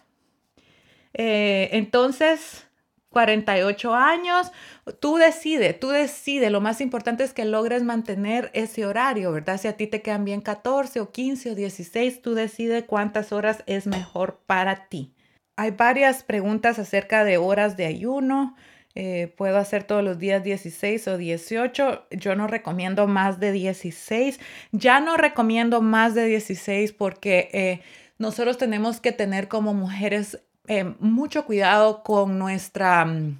Eh, 1.14 1.70
entonces, 1.72 2.66
48 3.10 3.94
años, 3.94 4.50
tú 4.98 5.16
decides, 5.16 5.78
tú 5.78 5.90
decides. 5.90 6.50
Lo 6.50 6.60
más 6.60 6.80
importante 6.80 7.22
es 7.22 7.32
que 7.32 7.44
logres 7.44 7.84
mantener 7.84 8.50
ese 8.54 8.84
horario, 8.84 9.30
¿verdad? 9.30 9.60
Si 9.60 9.68
a 9.68 9.76
ti 9.76 9.86
te 9.86 10.02
quedan 10.02 10.24
bien 10.24 10.40
14 10.40 11.00
o 11.00 11.12
15 11.12 11.52
o 11.52 11.54
16, 11.54 12.22
tú 12.22 12.34
decides 12.34 12.84
cuántas 12.84 13.30
horas 13.32 13.62
es 13.66 13.86
mejor 13.86 14.40
para 14.46 14.88
ti. 14.88 15.11
Hay 15.56 15.72
varias 15.72 16.22
preguntas 16.22 16.78
acerca 16.78 17.24
de 17.24 17.36
horas 17.36 17.76
de 17.76 17.86
ayuno. 17.86 18.56
Eh, 18.94 19.32
puedo 19.36 19.58
hacer 19.58 19.84
todos 19.84 20.04
los 20.04 20.18
días 20.18 20.42
16 20.42 21.08
o 21.08 21.16
18. 21.18 22.06
Yo 22.10 22.36
no 22.36 22.46
recomiendo 22.46 23.06
más 23.06 23.40
de 23.40 23.52
16. 23.52 24.40
Ya 24.72 25.00
no 25.00 25.16
recomiendo 25.16 25.80
más 25.82 26.14
de 26.14 26.26
16 26.26 26.92
porque 26.92 27.50
eh, 27.52 27.80
nosotros 28.18 28.58
tenemos 28.58 29.00
que 29.00 29.12
tener 29.12 29.48
como 29.48 29.74
mujeres 29.74 30.40
eh, 30.68 30.84
mucho 31.00 31.44
cuidado 31.44 32.02
con 32.02 32.38
nuestra... 32.38 33.04
Mm, 33.04 33.38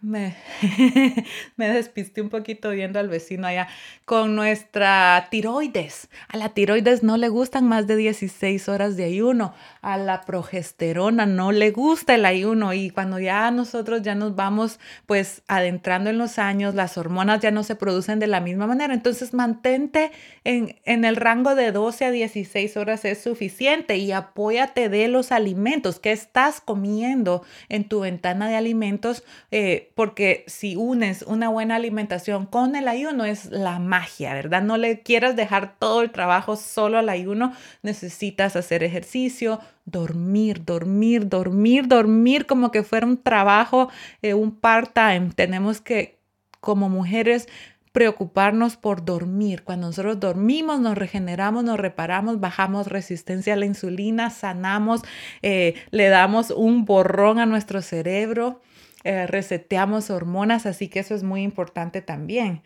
me, 0.00 0.36
me 1.56 1.68
despisté 1.68 2.20
un 2.20 2.28
poquito 2.28 2.70
viendo 2.70 2.98
al 2.98 3.08
vecino 3.08 3.46
allá 3.46 3.68
con 4.04 4.36
nuestra 4.36 5.28
tiroides. 5.30 6.08
A 6.28 6.36
la 6.36 6.50
tiroides 6.50 7.02
no 7.02 7.16
le 7.16 7.28
gustan 7.28 7.66
más 7.66 7.86
de 7.86 7.96
16 7.96 8.68
horas 8.68 8.96
de 8.96 9.04
ayuno. 9.04 9.54
A 9.82 9.96
la 9.96 10.22
progesterona 10.22 11.26
no 11.26 11.52
le 11.52 11.70
gusta 11.70 12.14
el 12.14 12.24
ayuno. 12.24 12.72
Y 12.74 12.90
cuando 12.90 13.18
ya 13.18 13.50
nosotros 13.50 14.02
ya 14.02 14.14
nos 14.14 14.36
vamos 14.36 14.78
pues 15.06 15.42
adentrando 15.48 16.10
en 16.10 16.18
los 16.18 16.38
años, 16.38 16.74
las 16.74 16.96
hormonas 16.96 17.40
ya 17.40 17.50
no 17.50 17.64
se 17.64 17.74
producen 17.74 18.18
de 18.18 18.28
la 18.28 18.40
misma 18.40 18.66
manera. 18.66 18.94
Entonces 18.94 19.34
mantente 19.34 20.12
en, 20.44 20.76
en 20.84 21.04
el 21.04 21.16
rango 21.16 21.54
de 21.54 21.72
12 21.72 22.04
a 22.04 22.10
16 22.10 22.76
horas 22.76 23.04
es 23.04 23.22
suficiente 23.22 23.96
y 23.96 24.12
apóyate 24.12 24.88
de 24.88 25.08
los 25.08 25.32
alimentos 25.32 25.98
que 25.98 26.12
estás 26.12 26.60
comiendo 26.60 27.42
en 27.68 27.88
tu 27.88 28.00
ventana 28.00 28.48
de 28.48 28.56
alimentos. 28.56 29.24
Eh, 29.50 29.87
porque 29.98 30.44
si 30.46 30.76
unes 30.76 31.22
una 31.22 31.48
buena 31.48 31.74
alimentación 31.74 32.46
con 32.46 32.76
el 32.76 32.86
ayuno 32.86 33.24
es 33.24 33.46
la 33.46 33.80
magia, 33.80 34.32
¿verdad? 34.32 34.62
No 34.62 34.76
le 34.76 35.00
quieras 35.02 35.34
dejar 35.34 35.76
todo 35.76 36.02
el 36.02 36.12
trabajo 36.12 36.54
solo 36.54 36.98
al 36.98 37.08
ayuno, 37.08 37.52
necesitas 37.82 38.54
hacer 38.54 38.84
ejercicio, 38.84 39.58
dormir, 39.86 40.64
dormir, 40.64 41.28
dormir, 41.28 41.88
dormir 41.88 42.46
como 42.46 42.70
que 42.70 42.84
fuera 42.84 43.08
un 43.08 43.20
trabajo, 43.20 43.90
eh, 44.22 44.34
un 44.34 44.52
part-time. 44.52 45.30
Tenemos 45.34 45.80
que, 45.80 46.20
como 46.60 46.88
mujeres, 46.88 47.48
preocuparnos 47.90 48.76
por 48.76 49.04
dormir. 49.04 49.64
Cuando 49.64 49.88
nosotros 49.88 50.20
dormimos, 50.20 50.78
nos 50.78 50.96
regeneramos, 50.96 51.64
nos 51.64 51.76
reparamos, 51.80 52.38
bajamos 52.38 52.86
resistencia 52.86 53.54
a 53.54 53.56
la 53.56 53.66
insulina, 53.66 54.30
sanamos, 54.30 55.02
eh, 55.42 55.74
le 55.90 56.08
damos 56.08 56.52
un 56.52 56.84
borrón 56.84 57.40
a 57.40 57.46
nuestro 57.46 57.82
cerebro. 57.82 58.60
Eh, 59.04 59.26
reseteamos 59.26 60.10
hormonas, 60.10 60.66
así 60.66 60.88
que 60.88 61.00
eso 61.00 61.14
es 61.14 61.22
muy 61.22 61.42
importante 61.42 62.02
también. 62.02 62.62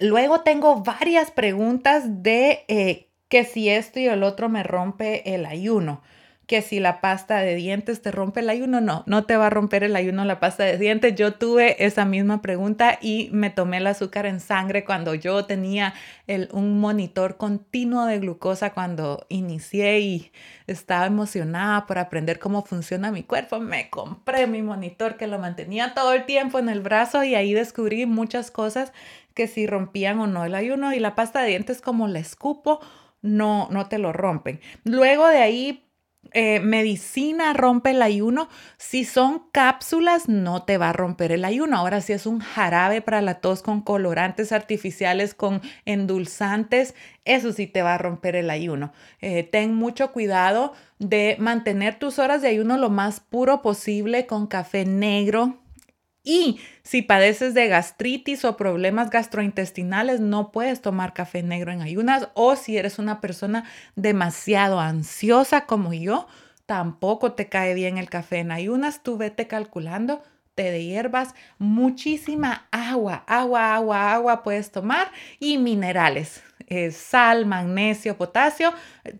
Luego 0.00 0.40
tengo 0.40 0.82
varias 0.82 1.30
preguntas 1.30 2.22
de 2.22 2.64
eh, 2.68 3.08
que 3.28 3.44
si 3.44 3.68
esto 3.68 4.00
y 4.00 4.06
el 4.06 4.22
otro 4.22 4.48
me 4.48 4.62
rompe 4.62 5.34
el 5.34 5.46
ayuno 5.46 6.02
que 6.46 6.62
si 6.62 6.78
la 6.78 7.00
pasta 7.00 7.38
de 7.38 7.56
dientes 7.56 8.00
te 8.02 8.12
rompe 8.12 8.38
el 8.38 8.48
ayuno, 8.48 8.80
no, 8.80 9.02
no 9.06 9.24
te 9.24 9.36
va 9.36 9.48
a 9.48 9.50
romper 9.50 9.82
el 9.82 9.96
ayuno 9.96 10.24
la 10.24 10.38
pasta 10.38 10.62
de 10.62 10.78
dientes. 10.78 11.16
Yo 11.16 11.34
tuve 11.34 11.84
esa 11.84 12.04
misma 12.04 12.40
pregunta 12.40 12.98
y 13.00 13.28
me 13.32 13.50
tomé 13.50 13.78
el 13.78 13.86
azúcar 13.88 14.26
en 14.26 14.38
sangre 14.38 14.84
cuando 14.84 15.14
yo 15.14 15.44
tenía 15.44 15.94
un 16.52 16.78
monitor 16.78 17.36
continuo 17.36 18.06
de 18.06 18.20
glucosa 18.20 18.72
cuando 18.72 19.26
inicié 19.28 19.98
y 20.00 20.32
estaba 20.68 21.06
emocionada 21.06 21.84
por 21.86 21.98
aprender 21.98 22.38
cómo 22.38 22.64
funciona 22.64 23.10
mi 23.10 23.24
cuerpo. 23.24 23.58
Me 23.58 23.90
compré 23.90 24.46
mi 24.46 24.62
monitor 24.62 25.16
que 25.16 25.26
lo 25.26 25.40
mantenía 25.40 25.94
todo 25.94 26.12
el 26.12 26.26
tiempo 26.26 26.60
en 26.60 26.68
el 26.68 26.80
brazo 26.80 27.24
y 27.24 27.34
ahí 27.34 27.54
descubrí 27.54 28.06
muchas 28.06 28.52
cosas 28.52 28.92
que 29.34 29.48
si 29.48 29.66
rompían 29.66 30.20
o 30.20 30.28
no 30.28 30.44
el 30.44 30.54
ayuno 30.54 30.94
y 30.94 31.00
la 31.00 31.16
pasta 31.16 31.42
de 31.42 31.48
dientes 31.48 31.80
como 31.80 32.06
la 32.06 32.20
escupo 32.20 32.80
no, 33.20 33.68
no 33.72 33.88
te 33.88 33.98
lo 33.98 34.12
rompen. 34.12 34.60
Luego 34.84 35.26
de 35.26 35.38
ahí 35.38 35.85
eh, 36.32 36.60
medicina 36.60 37.52
rompe 37.52 37.90
el 37.90 38.02
ayuno. 38.02 38.48
Si 38.76 39.04
son 39.04 39.42
cápsulas, 39.52 40.28
no 40.28 40.62
te 40.62 40.78
va 40.78 40.90
a 40.90 40.92
romper 40.92 41.32
el 41.32 41.44
ayuno. 41.44 41.76
Ahora, 41.76 42.00
si 42.00 42.12
es 42.12 42.26
un 42.26 42.40
jarabe 42.40 43.02
para 43.02 43.22
la 43.22 43.40
tos 43.40 43.62
con 43.62 43.80
colorantes 43.80 44.52
artificiales, 44.52 45.34
con 45.34 45.62
endulzantes, 45.84 46.94
eso 47.24 47.52
sí 47.52 47.66
te 47.66 47.82
va 47.82 47.94
a 47.94 47.98
romper 47.98 48.36
el 48.36 48.50
ayuno. 48.50 48.92
Eh, 49.20 49.42
ten 49.42 49.74
mucho 49.74 50.12
cuidado 50.12 50.72
de 50.98 51.36
mantener 51.38 51.98
tus 51.98 52.18
horas 52.18 52.42
de 52.42 52.48
ayuno 52.48 52.76
lo 52.78 52.90
más 52.90 53.20
puro 53.20 53.62
posible 53.62 54.26
con 54.26 54.46
café 54.46 54.84
negro, 54.84 55.58
y 56.26 56.58
si 56.82 57.02
padeces 57.02 57.54
de 57.54 57.68
gastritis 57.68 58.44
o 58.44 58.56
problemas 58.56 59.10
gastrointestinales, 59.10 60.18
no 60.18 60.50
puedes 60.50 60.82
tomar 60.82 61.14
café 61.14 61.44
negro 61.44 61.70
en 61.70 61.82
ayunas. 61.82 62.30
O 62.34 62.56
si 62.56 62.76
eres 62.76 62.98
una 62.98 63.20
persona 63.20 63.64
demasiado 63.94 64.80
ansiosa 64.80 65.66
como 65.66 65.94
yo, 65.94 66.26
tampoco 66.66 67.34
te 67.34 67.48
cae 67.48 67.74
bien 67.74 67.96
el 67.96 68.10
café 68.10 68.38
en 68.38 68.50
ayunas. 68.50 69.04
Tú 69.04 69.16
vete 69.16 69.46
calculando 69.46 70.20
té 70.56 70.72
de 70.72 70.84
hierbas, 70.84 71.32
muchísima 71.58 72.66
agua, 72.72 73.22
agua, 73.28 73.76
agua, 73.76 74.12
agua 74.12 74.42
puedes 74.42 74.72
tomar 74.72 75.12
y 75.38 75.58
minerales. 75.58 76.42
Eh, 76.66 76.90
sal, 76.90 77.46
magnesio, 77.46 78.16
potasio, 78.16 78.72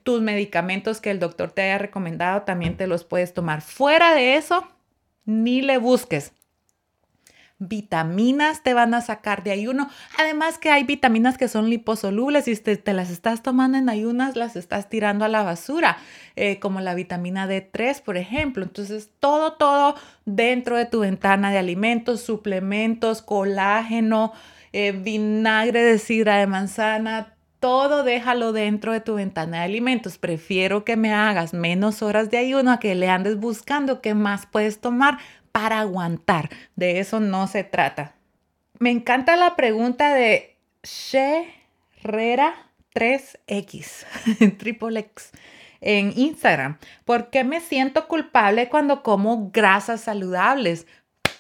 tus 0.03 0.23
medicamentos 0.23 1.01
que 1.01 1.13
el 1.13 1.21
doctor 1.21 1.53
te 1.53 1.63
haya 1.63 1.79
recomendado 1.79 2.43
también 2.43 2.77
te 2.77 2.89
los 2.89 3.05
puedes 3.05 3.33
tomar. 3.33 3.61
Fuera 3.61 4.13
de 4.13 4.35
eso, 4.35 4.67
ni 5.25 5.63
le 5.63 5.79
busques 5.79 6.33
vitaminas 7.59 8.63
te 8.63 8.75
van 8.75 8.95
a 8.95 9.01
sacar 9.01 9.43
de 9.43 9.51
ayuno. 9.51 9.89
Además 10.19 10.59
que 10.59 10.71
hay 10.71 10.85
vitaminas 10.85 11.39
que 11.39 11.49
son 11.49 11.71
liposolubles 11.71 12.49
y 12.49 12.57
te, 12.57 12.77
te 12.77 12.93
las 12.93 13.11
estás 13.11 13.43
tomando 13.43 13.79
en 13.79 13.89
ayunas, 13.89 14.37
las 14.37 14.57
estás 14.57 14.89
tirando 14.89 15.25
a 15.25 15.29
la 15.29 15.43
basura, 15.43 15.97
eh, 16.37 16.59
como 16.59 16.81
la 16.81 16.95
vitamina 16.95 17.49
D3, 17.49 18.03
por 18.03 18.17
ejemplo. 18.17 18.63
Entonces, 18.65 19.11
todo, 19.21 19.55
todo 19.55 19.95
dentro 20.25 20.77
de 20.77 20.87
tu 20.87 21.01
ventana 21.01 21.51
de 21.51 21.59
alimentos, 21.59 22.21
suplementos, 22.21 23.23
colágeno, 23.23 24.33
eh, 24.73 24.93
vinagre 24.93 25.83
de 25.83 25.99
sidra 25.99 26.37
de 26.37 26.47
manzana, 26.47 27.37
todo 27.61 28.05
déjalo 28.05 28.53
dentro 28.53 28.93
de 28.93 29.01
tu 29.01 29.15
ventana 29.15 29.59
de 29.59 29.65
alimentos. 29.65 30.19
Prefiero 30.19 30.85
que 30.85 30.97
me 30.97 31.13
hagas 31.15 31.55
menos 31.55 32.03
horas 32.03 32.31
de 32.31 32.39
ayuno 32.39 32.71
a 32.73 32.79
que 32.79 32.95
le 32.95 33.09
andes 33.09 33.39
buscando 33.39 34.03
qué 34.03 34.15
más 34.15 34.47
puedes 34.47 34.81
tomar 34.81 35.19
para 35.57 35.81
aguantar. 35.81 36.51
De 36.75 37.01
eso 37.01 37.19
no 37.19 37.47
se 37.47 37.65
trata. 37.65 38.15
Me 38.79 38.91
encanta 38.91 39.37
la 39.37 39.57
pregunta 39.57 40.13
de 40.13 40.55
Herrera 42.03 42.55
3X, 42.95 44.05
Triple 44.59 45.01
X, 45.01 45.31
en 45.81 46.13
Instagram. 46.15 46.77
¿Por 47.07 47.31
qué 47.31 47.43
me 47.43 47.63
siento 47.63 48.07
culpable 48.07 48.69
cuando 48.69 49.03
como 49.03 49.51
grasas 49.51 50.03
saludables? 50.03 50.87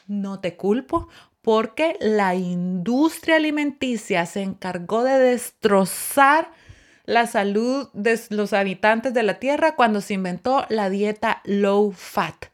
No 0.06 0.40
te 0.40 0.56
culpo 0.56 1.10
porque 1.42 1.98
la 2.00 2.34
industria 2.34 3.36
alimenticia 3.36 4.24
se 4.24 4.40
encargó 4.40 5.04
de 5.04 5.18
destrozar 5.18 6.50
la 7.04 7.26
salud 7.26 7.90
de 7.92 8.18
los 8.30 8.54
habitantes 8.54 9.12
de 9.12 9.22
la 9.22 9.34
Tierra 9.34 9.76
cuando 9.76 10.00
se 10.00 10.14
inventó 10.14 10.64
la 10.70 10.88
dieta 10.88 11.42
low 11.44 11.92
fat 11.92 12.46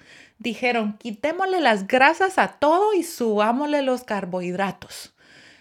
dijeron, 0.43 0.97
quitémosle 0.99 1.61
las 1.61 1.87
grasas 1.87 2.39
a 2.39 2.49
todo 2.59 2.95
y 2.95 3.03
subámosle 3.05 3.83
los 3.83 4.03
carbohidratos. 4.05 5.15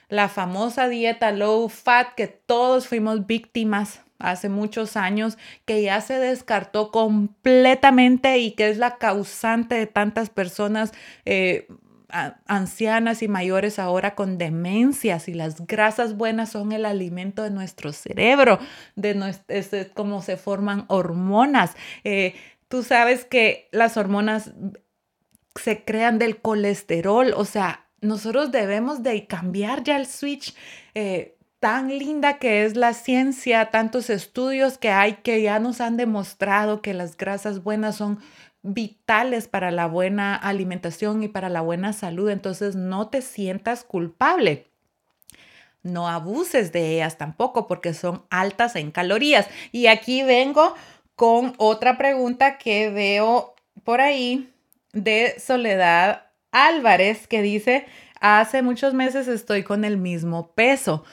la 0.09 0.27
famosa 0.27 0.89
dieta 0.89 1.31
low 1.31 1.69
fat 1.69 2.15
que 2.15 2.27
todos 2.27 2.88
fuimos 2.88 3.25
víctimas 3.27 4.01
hace 4.19 4.50
muchos 4.50 4.97
años, 4.97 5.38
que 5.65 5.81
ya 5.83 6.01
se 6.01 6.19
descartó 6.19 6.91
completamente 6.91 8.38
y 8.39 8.51
que 8.51 8.69
es 8.69 8.77
la 8.77 8.97
causante 8.97 9.75
de 9.75 9.88
tantas 9.88 10.29
personas. 10.29 10.91
Eh, 11.25 11.67
ancianas 12.45 13.21
y 13.21 13.27
mayores 13.27 13.79
ahora 13.79 14.15
con 14.15 14.38
demencias 14.38 15.27
y 15.27 15.33
las 15.33 15.65
grasas 15.65 16.17
buenas 16.17 16.51
son 16.51 16.71
el 16.71 16.85
alimento 16.85 17.43
de 17.43 17.51
nuestro 17.51 17.93
cerebro, 17.93 18.59
de 18.95 19.15
nuestro, 19.15 19.55
es 19.55 19.71
cómo 19.93 20.21
se 20.21 20.38
forman 20.38 20.85
hormonas. 20.88 21.75
Eh, 22.03 22.35
tú 22.71 22.83
sabes 22.83 23.25
que 23.25 23.67
las 23.71 23.97
hormonas 23.97 24.53
se 25.55 25.83
crean 25.83 26.17
del 26.17 26.37
colesterol, 26.37 27.33
o 27.35 27.43
sea, 27.43 27.85
nosotros 27.99 28.51
debemos 28.51 29.03
de 29.03 29.27
cambiar 29.27 29.83
ya 29.83 29.97
el 29.97 30.07
switch. 30.07 30.55
Eh, 30.95 31.37
tan 31.59 31.89
linda 31.89 32.39
que 32.39 32.65
es 32.65 32.75
la 32.75 32.93
ciencia, 32.93 33.69
tantos 33.69 34.09
estudios 34.09 34.79
que 34.79 34.89
hay 34.89 35.17
que 35.17 35.43
ya 35.43 35.59
nos 35.59 35.79
han 35.79 35.95
demostrado 35.95 36.81
que 36.81 36.95
las 36.95 37.15
grasas 37.17 37.61
buenas 37.61 37.97
son 37.97 38.19
vitales 38.63 39.47
para 39.47 39.69
la 39.69 39.85
buena 39.85 40.35
alimentación 40.35 41.21
y 41.21 41.27
para 41.27 41.49
la 41.49 41.61
buena 41.61 41.93
salud. 41.93 42.29
Entonces 42.29 42.75
no 42.75 43.09
te 43.09 43.21
sientas 43.21 43.83
culpable. 43.83 44.71
No 45.83 46.07
abuses 46.07 46.71
de 46.71 46.95
ellas 46.95 47.19
tampoco 47.19 47.67
porque 47.67 47.93
son 47.93 48.23
altas 48.31 48.75
en 48.75 48.89
calorías. 48.89 49.47
Y 49.71 49.85
aquí 49.85 50.23
vengo 50.23 50.73
con 51.21 51.53
otra 51.57 51.99
pregunta 51.99 52.57
que 52.57 52.89
veo 52.89 53.53
por 53.83 54.01
ahí 54.01 54.49
de 54.91 55.35
Soledad 55.39 56.23
Álvarez 56.51 57.27
que 57.27 57.43
dice, 57.43 57.85
hace 58.19 58.63
muchos 58.63 58.95
meses 58.95 59.27
estoy 59.27 59.61
con 59.61 59.85
el 59.85 59.97
mismo 59.97 60.53
peso 60.53 61.03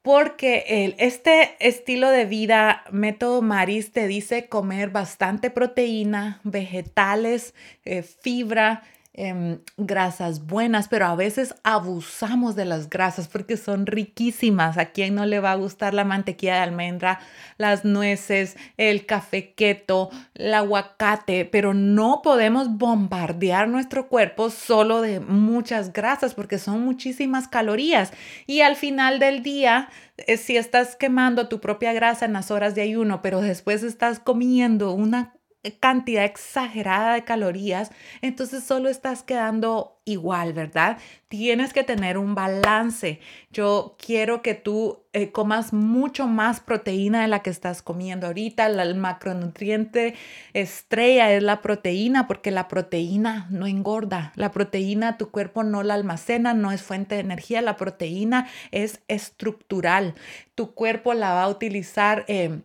porque 0.00 0.64
el, 0.68 0.94
este 0.98 1.56
estilo 1.58 2.08
de 2.10 2.24
vida, 2.24 2.84
método 2.92 3.42
Maris, 3.42 3.90
te 3.90 4.06
dice 4.06 4.48
comer 4.48 4.90
bastante 4.90 5.50
proteína, 5.50 6.40
vegetales, 6.44 7.52
eh, 7.84 8.04
fibra, 8.04 8.84
Em, 9.14 9.58
grasas 9.76 10.46
buenas, 10.46 10.86
pero 10.86 11.06
a 11.06 11.16
veces 11.16 11.52
abusamos 11.64 12.54
de 12.54 12.64
las 12.64 12.88
grasas 12.88 13.26
porque 13.26 13.56
son 13.56 13.86
riquísimas. 13.86 14.78
¿A 14.78 14.92
quién 14.92 15.16
no 15.16 15.26
le 15.26 15.40
va 15.40 15.50
a 15.50 15.56
gustar 15.56 15.92
la 15.92 16.04
mantequilla 16.04 16.54
de 16.54 16.60
almendra, 16.60 17.18
las 17.56 17.84
nueces, 17.84 18.56
el 18.76 19.06
café 19.06 19.54
keto, 19.54 20.10
el 20.34 20.54
aguacate? 20.54 21.46
Pero 21.46 21.74
no 21.74 22.20
podemos 22.22 22.76
bombardear 22.78 23.66
nuestro 23.66 24.08
cuerpo 24.08 24.50
solo 24.50 25.00
de 25.00 25.18
muchas 25.18 25.92
grasas 25.92 26.34
porque 26.34 26.58
son 26.58 26.84
muchísimas 26.84 27.48
calorías. 27.48 28.12
Y 28.46 28.60
al 28.60 28.76
final 28.76 29.18
del 29.18 29.42
día, 29.42 29.88
eh, 30.18 30.36
si 30.36 30.56
estás 30.56 30.94
quemando 30.94 31.48
tu 31.48 31.60
propia 31.60 31.92
grasa 31.92 32.24
en 32.24 32.34
las 32.34 32.52
horas 32.52 32.76
de 32.76 32.82
ayuno, 32.82 33.20
pero 33.20 33.40
después 33.40 33.82
estás 33.82 34.20
comiendo 34.20 34.92
una 34.92 35.37
cantidad 35.80 36.24
exagerada 36.24 37.14
de 37.14 37.24
calorías, 37.24 37.90
entonces 38.22 38.64
solo 38.64 38.88
estás 38.88 39.22
quedando 39.22 40.00
igual, 40.04 40.52
¿verdad? 40.52 40.98
Tienes 41.28 41.72
que 41.72 41.84
tener 41.84 42.16
un 42.16 42.34
balance. 42.34 43.20
Yo 43.50 43.96
quiero 43.98 44.40
que 44.40 44.54
tú 44.54 45.04
eh, 45.12 45.30
comas 45.32 45.72
mucho 45.72 46.26
más 46.26 46.60
proteína 46.60 47.22
de 47.22 47.28
la 47.28 47.42
que 47.42 47.50
estás 47.50 47.82
comiendo 47.82 48.28
ahorita. 48.28 48.66
El 48.66 48.94
macronutriente 48.94 50.14
estrella 50.54 51.32
es 51.32 51.42
la 51.42 51.60
proteína 51.60 52.26
porque 52.26 52.50
la 52.50 52.68
proteína 52.68 53.46
no 53.50 53.66
engorda. 53.66 54.32
La 54.36 54.50
proteína 54.52 55.18
tu 55.18 55.30
cuerpo 55.30 55.64
no 55.64 55.82
la 55.82 55.94
almacena, 55.94 56.54
no 56.54 56.72
es 56.72 56.82
fuente 56.82 57.16
de 57.16 57.20
energía. 57.20 57.60
La 57.60 57.76
proteína 57.76 58.48
es 58.70 59.00
estructural. 59.08 60.14
Tu 60.54 60.72
cuerpo 60.72 61.12
la 61.14 61.34
va 61.34 61.42
a 61.42 61.48
utilizar. 61.48 62.24
Eh, 62.28 62.60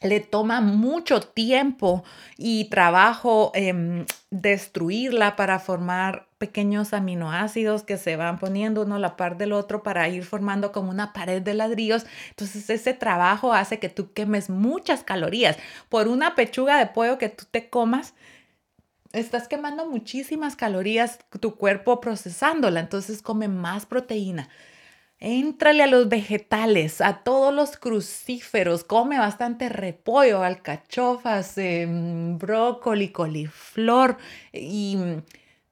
le 0.00 0.20
toma 0.20 0.60
mucho 0.60 1.20
tiempo 1.20 2.04
y 2.36 2.68
trabajo 2.68 3.50
em, 3.54 4.06
destruirla 4.30 5.36
para 5.36 5.58
formar 5.58 6.28
pequeños 6.38 6.92
aminoácidos 6.92 7.82
que 7.82 7.96
se 7.96 8.16
van 8.16 8.38
poniendo 8.38 8.82
uno 8.82 8.94
a 8.94 9.00
la 9.00 9.16
par 9.16 9.36
del 9.36 9.52
otro 9.52 9.82
para 9.82 10.08
ir 10.08 10.24
formando 10.24 10.70
como 10.70 10.90
una 10.90 11.12
pared 11.12 11.42
de 11.42 11.54
ladrillos. 11.54 12.06
Entonces 12.30 12.70
ese 12.70 12.94
trabajo 12.94 13.52
hace 13.52 13.80
que 13.80 13.88
tú 13.88 14.12
quemes 14.12 14.48
muchas 14.48 15.02
calorías. 15.02 15.56
Por 15.88 16.06
una 16.06 16.36
pechuga 16.36 16.78
de 16.78 16.86
pollo 16.86 17.18
que 17.18 17.28
tú 17.28 17.44
te 17.50 17.68
comas, 17.68 18.14
estás 19.12 19.48
quemando 19.48 19.86
muchísimas 19.86 20.54
calorías 20.54 21.18
tu 21.40 21.56
cuerpo 21.56 22.00
procesándola. 22.00 22.78
Entonces 22.80 23.20
come 23.20 23.48
más 23.48 23.84
proteína. 23.84 24.48
Éntrale 25.20 25.82
a 25.82 25.88
los 25.88 26.08
vegetales, 26.08 27.00
a 27.00 27.24
todos 27.24 27.52
los 27.52 27.76
crucíferos, 27.76 28.84
come 28.84 29.18
bastante 29.18 29.68
repollo, 29.68 30.44
alcachofas, 30.44 31.58
em, 31.58 32.38
brócoli, 32.38 33.10
coliflor 33.10 34.16
y 34.52 34.96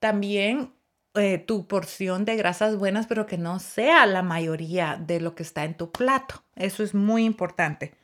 también 0.01 0.73
eh, 1.15 1.39
tu 1.39 1.67
porción 1.67 2.25
de 2.25 2.37
grasas 2.37 2.77
buenas, 2.77 3.07
pero 3.07 3.27
que 3.27 3.39
no 3.39 3.59
sea 3.61 4.05
la 4.07 4.23
mayoría 4.23 5.01
de 5.01 5.21
lo 5.21 5.35
que 5.35 5.45
está 5.45 5.65
en 5.65 5.75
tu 5.75 5.93
plato. 5.93 6.43
Eso 6.57 6.83
es 6.83 6.95
muy 6.95 7.25
importante. 7.25 7.95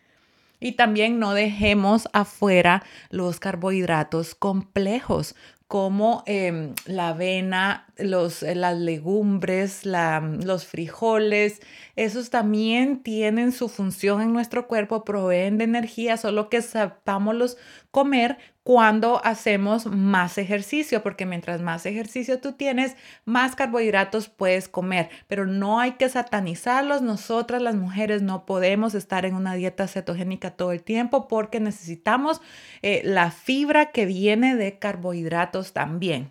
Y 0.61 0.73
también 0.73 1.19
no 1.19 1.35
dejemos 1.35 2.09
afuera 2.13 2.85
los 3.11 3.41
carbohidratos 3.41 4.37
complejos 4.37 5.35
como 5.73 6.23
em, 6.27 6.75
la 6.85 7.09
avena, 7.09 7.87
los, 7.97 8.43
eh, 8.43 8.55
las 8.55 8.77
legumbres, 8.77 9.87
los 9.87 10.67
frijoles, 10.67 11.63
esos 11.97 12.29
también 12.29 13.03
tienen 13.03 13.53
su 13.53 13.71
función 13.71 14.21
en 14.21 14.35
nuestro 14.35 14.69
cuerpo, 14.69 15.03
proveen 15.03 15.57
de 15.57 15.65
energía, 15.65 16.19
solo 16.19 16.51
que 16.51 16.61
sepámoslos 16.61 17.57
comer 17.91 18.37
cuando 18.63 19.21
hacemos 19.25 19.87
más 19.87 20.39
ejercicio, 20.39 21.03
porque 21.03 21.27
mientras 21.27 21.61
más 21.61 21.85
ejercicio 21.85 22.41
tú 22.41 22.53
tienes, 22.53 22.97
más 23.25 23.57
carbohidratos 23.57 24.29
puedes 24.29 24.69
comer, 24.69 25.11
pero 25.27 25.47
no 25.47 25.81
hay 25.81 25.93
que 25.93 26.09
satanizarlos. 26.09 27.03
Nosotras 27.03 27.61
las 27.61 27.75
mujeres 27.75 28.23
no 28.23 28.47
podemos 28.47 28.95
estar 28.95 29.27
en 29.27 29.35
una 29.35 29.55
dieta 29.55 29.89
cetogénica 29.89 30.53
todo 30.53 30.73
el 30.73 30.83
tiempo 30.83 31.27
porque 31.27 31.59
necesitamos 31.59 32.41
eh, 32.83 33.03
la 33.05 33.33
fibra 33.33 33.91
que 33.91 34.07
viene 34.07 34.55
de 34.55 34.79
carbohidratos 34.79 35.73
también. 35.73 36.31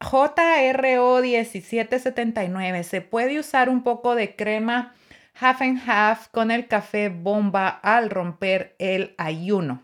JRO 0.00 1.20
1779, 1.22 2.84
se 2.84 3.00
puede 3.00 3.40
usar 3.40 3.68
un 3.70 3.82
poco 3.82 4.14
de 4.14 4.36
crema 4.36 4.94
half 5.40 5.62
and 5.62 5.80
half 5.84 6.28
con 6.28 6.50
el 6.50 6.68
café 6.68 7.08
bomba 7.08 7.68
al 7.68 8.10
romper 8.10 8.76
el 8.78 9.14
ayuno. 9.18 9.82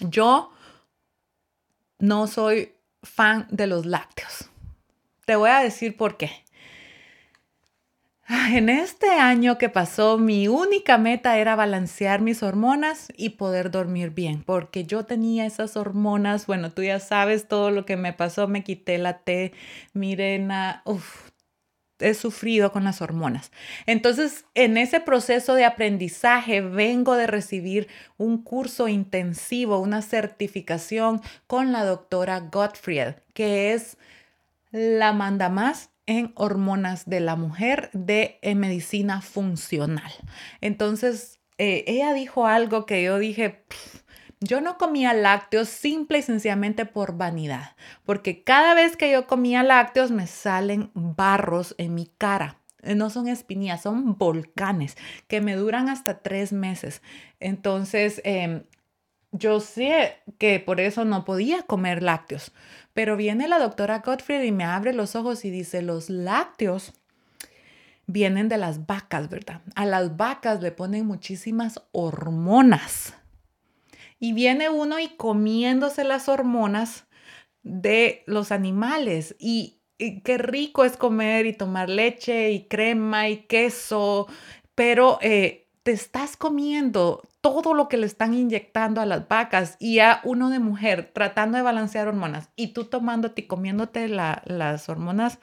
Yo 0.00 0.53
no 1.98 2.26
soy 2.26 2.72
fan 3.02 3.46
de 3.50 3.66
los 3.66 3.86
lácteos. 3.86 4.50
Te 5.26 5.36
voy 5.36 5.50
a 5.50 5.60
decir 5.60 5.96
por 5.96 6.16
qué. 6.16 6.44
En 8.26 8.70
este 8.70 9.10
año 9.10 9.58
que 9.58 9.68
pasó, 9.68 10.16
mi 10.16 10.48
única 10.48 10.96
meta 10.96 11.36
era 11.38 11.56
balancear 11.56 12.22
mis 12.22 12.42
hormonas 12.42 13.08
y 13.16 13.30
poder 13.30 13.70
dormir 13.70 14.10
bien, 14.10 14.42
porque 14.42 14.84
yo 14.84 15.04
tenía 15.04 15.44
esas 15.44 15.76
hormonas, 15.76 16.46
bueno, 16.46 16.70
tú 16.70 16.82
ya 16.82 17.00
sabes 17.00 17.48
todo 17.48 17.70
lo 17.70 17.84
que 17.84 17.98
me 17.98 18.14
pasó, 18.14 18.48
me 18.48 18.64
quité 18.64 18.96
la 18.96 19.18
T, 19.18 19.52
Mirena, 19.92 20.80
uff, 20.86 21.23
he 22.00 22.14
sufrido 22.14 22.72
con 22.72 22.84
las 22.84 23.00
hormonas. 23.00 23.52
Entonces, 23.86 24.44
en 24.54 24.76
ese 24.76 25.00
proceso 25.00 25.54
de 25.54 25.64
aprendizaje, 25.64 26.60
vengo 26.60 27.14
de 27.14 27.26
recibir 27.26 27.88
un 28.16 28.42
curso 28.42 28.88
intensivo, 28.88 29.78
una 29.78 30.02
certificación 30.02 31.20
con 31.46 31.72
la 31.72 31.84
doctora 31.84 32.40
Gottfried, 32.40 33.14
que 33.32 33.72
es 33.72 33.96
la 34.70 35.12
manda 35.12 35.48
más 35.48 35.90
en 36.06 36.32
hormonas 36.34 37.08
de 37.08 37.20
la 37.20 37.36
mujer 37.36 37.90
de 37.92 38.38
medicina 38.56 39.20
funcional. 39.20 40.12
Entonces, 40.60 41.38
eh, 41.58 41.84
ella 41.86 42.12
dijo 42.12 42.46
algo 42.46 42.84
que 42.84 43.02
yo 43.02 43.18
dije, 43.18 43.64
yo 44.44 44.60
no 44.60 44.76
comía 44.78 45.14
lácteos 45.14 45.68
simple 45.68 46.18
y 46.18 46.22
sencillamente 46.22 46.84
por 46.84 47.16
vanidad, 47.16 47.76
porque 48.04 48.42
cada 48.44 48.74
vez 48.74 48.96
que 48.96 49.10
yo 49.10 49.26
comía 49.26 49.62
lácteos 49.62 50.10
me 50.10 50.26
salen 50.26 50.90
barros 50.94 51.74
en 51.78 51.94
mi 51.94 52.06
cara. 52.06 52.58
Eh, 52.82 52.94
no 52.94 53.08
son 53.08 53.28
espinillas, 53.28 53.82
son 53.82 54.18
volcanes 54.18 54.96
que 55.26 55.40
me 55.40 55.56
duran 55.56 55.88
hasta 55.88 56.18
tres 56.18 56.52
meses. 56.52 57.00
Entonces, 57.40 58.20
em, 58.24 58.64
yo 59.32 59.60
sé 59.60 60.18
que 60.38 60.60
por 60.60 60.80
eso 60.80 61.04
no 61.04 61.24
podía 61.24 61.62
comer 61.62 62.02
lácteos, 62.02 62.52
pero 62.92 63.16
viene 63.16 63.48
la 63.48 63.58
doctora 63.58 64.00
Gottfried 64.00 64.42
y 64.42 64.52
me 64.52 64.64
abre 64.64 64.92
los 64.92 65.16
ojos 65.16 65.44
y 65.44 65.50
dice, 65.50 65.80
los 65.82 66.10
lácteos 66.10 66.92
vienen 68.06 68.50
de 68.50 68.58
las 68.58 68.86
vacas, 68.86 69.30
¿verdad? 69.30 69.62
A 69.74 69.86
las 69.86 70.16
vacas 70.18 70.60
le 70.60 70.70
ponen 70.70 71.06
muchísimas 71.06 71.80
hormonas 71.92 73.14
y 74.18 74.32
viene 74.32 74.68
uno 74.68 74.98
y 74.98 75.08
comiéndose 75.08 76.04
las 76.04 76.28
hormonas 76.28 77.06
de 77.62 78.22
los 78.26 78.52
animales 78.52 79.34
y 79.38 79.80
qué 79.98 80.38
rico 80.38 80.84
es 80.84 80.96
comer 80.96 81.46
y 81.46 81.52
tomar 81.52 81.88
leche 81.88 82.50
y 82.50 82.66
crema 82.66 83.28
y 83.28 83.38
queso, 83.46 84.26
pero 84.74 85.18
eh, 85.22 85.68
te 85.82 85.92
estás 85.92 86.36
comiendo 86.36 87.22
todo 87.40 87.74
lo 87.74 87.88
que 87.88 87.98
le 87.98 88.06
están 88.06 88.34
inyectando 88.34 89.00
a 89.00 89.06
las 89.06 89.28
vacas 89.28 89.76
y 89.78 89.98
a 89.98 90.20
uno 90.24 90.50
de 90.50 90.58
mujer 90.58 91.10
tratando 91.12 91.58
de 91.58 91.62
balancear 91.62 92.08
hormonas 92.08 92.48
y 92.56 92.68
tú 92.68 92.84
tomándote 92.84 93.42
y 93.42 93.46
comiéndote 93.46 94.08
las 94.08 94.88
hormonas 94.88 95.38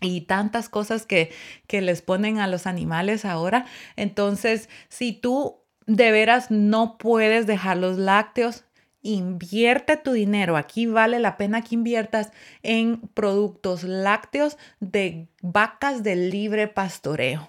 y 0.00 0.22
tantas 0.22 0.68
cosas 0.68 1.06
que, 1.06 1.30
que 1.66 1.82
les 1.82 2.02
ponen 2.02 2.38
a 2.38 2.46
los 2.46 2.66
animales 2.66 3.24
ahora. 3.24 3.66
Entonces, 3.96 4.68
si 4.88 5.12
tú 5.12 5.58
de 5.88 6.12
veras 6.12 6.50
no 6.50 6.98
puedes 6.98 7.46
dejar 7.46 7.78
los 7.78 7.96
lácteos, 7.96 8.64
invierte 9.02 9.96
tu 9.96 10.12
dinero. 10.12 10.56
Aquí 10.56 10.86
vale 10.86 11.18
la 11.18 11.36
pena 11.36 11.62
que 11.62 11.74
inviertas 11.74 12.30
en 12.62 13.00
productos 13.14 13.84
lácteos 13.84 14.58
de 14.80 15.28
vacas 15.40 16.02
de 16.02 16.14
libre 16.14 16.68
pastoreo, 16.68 17.48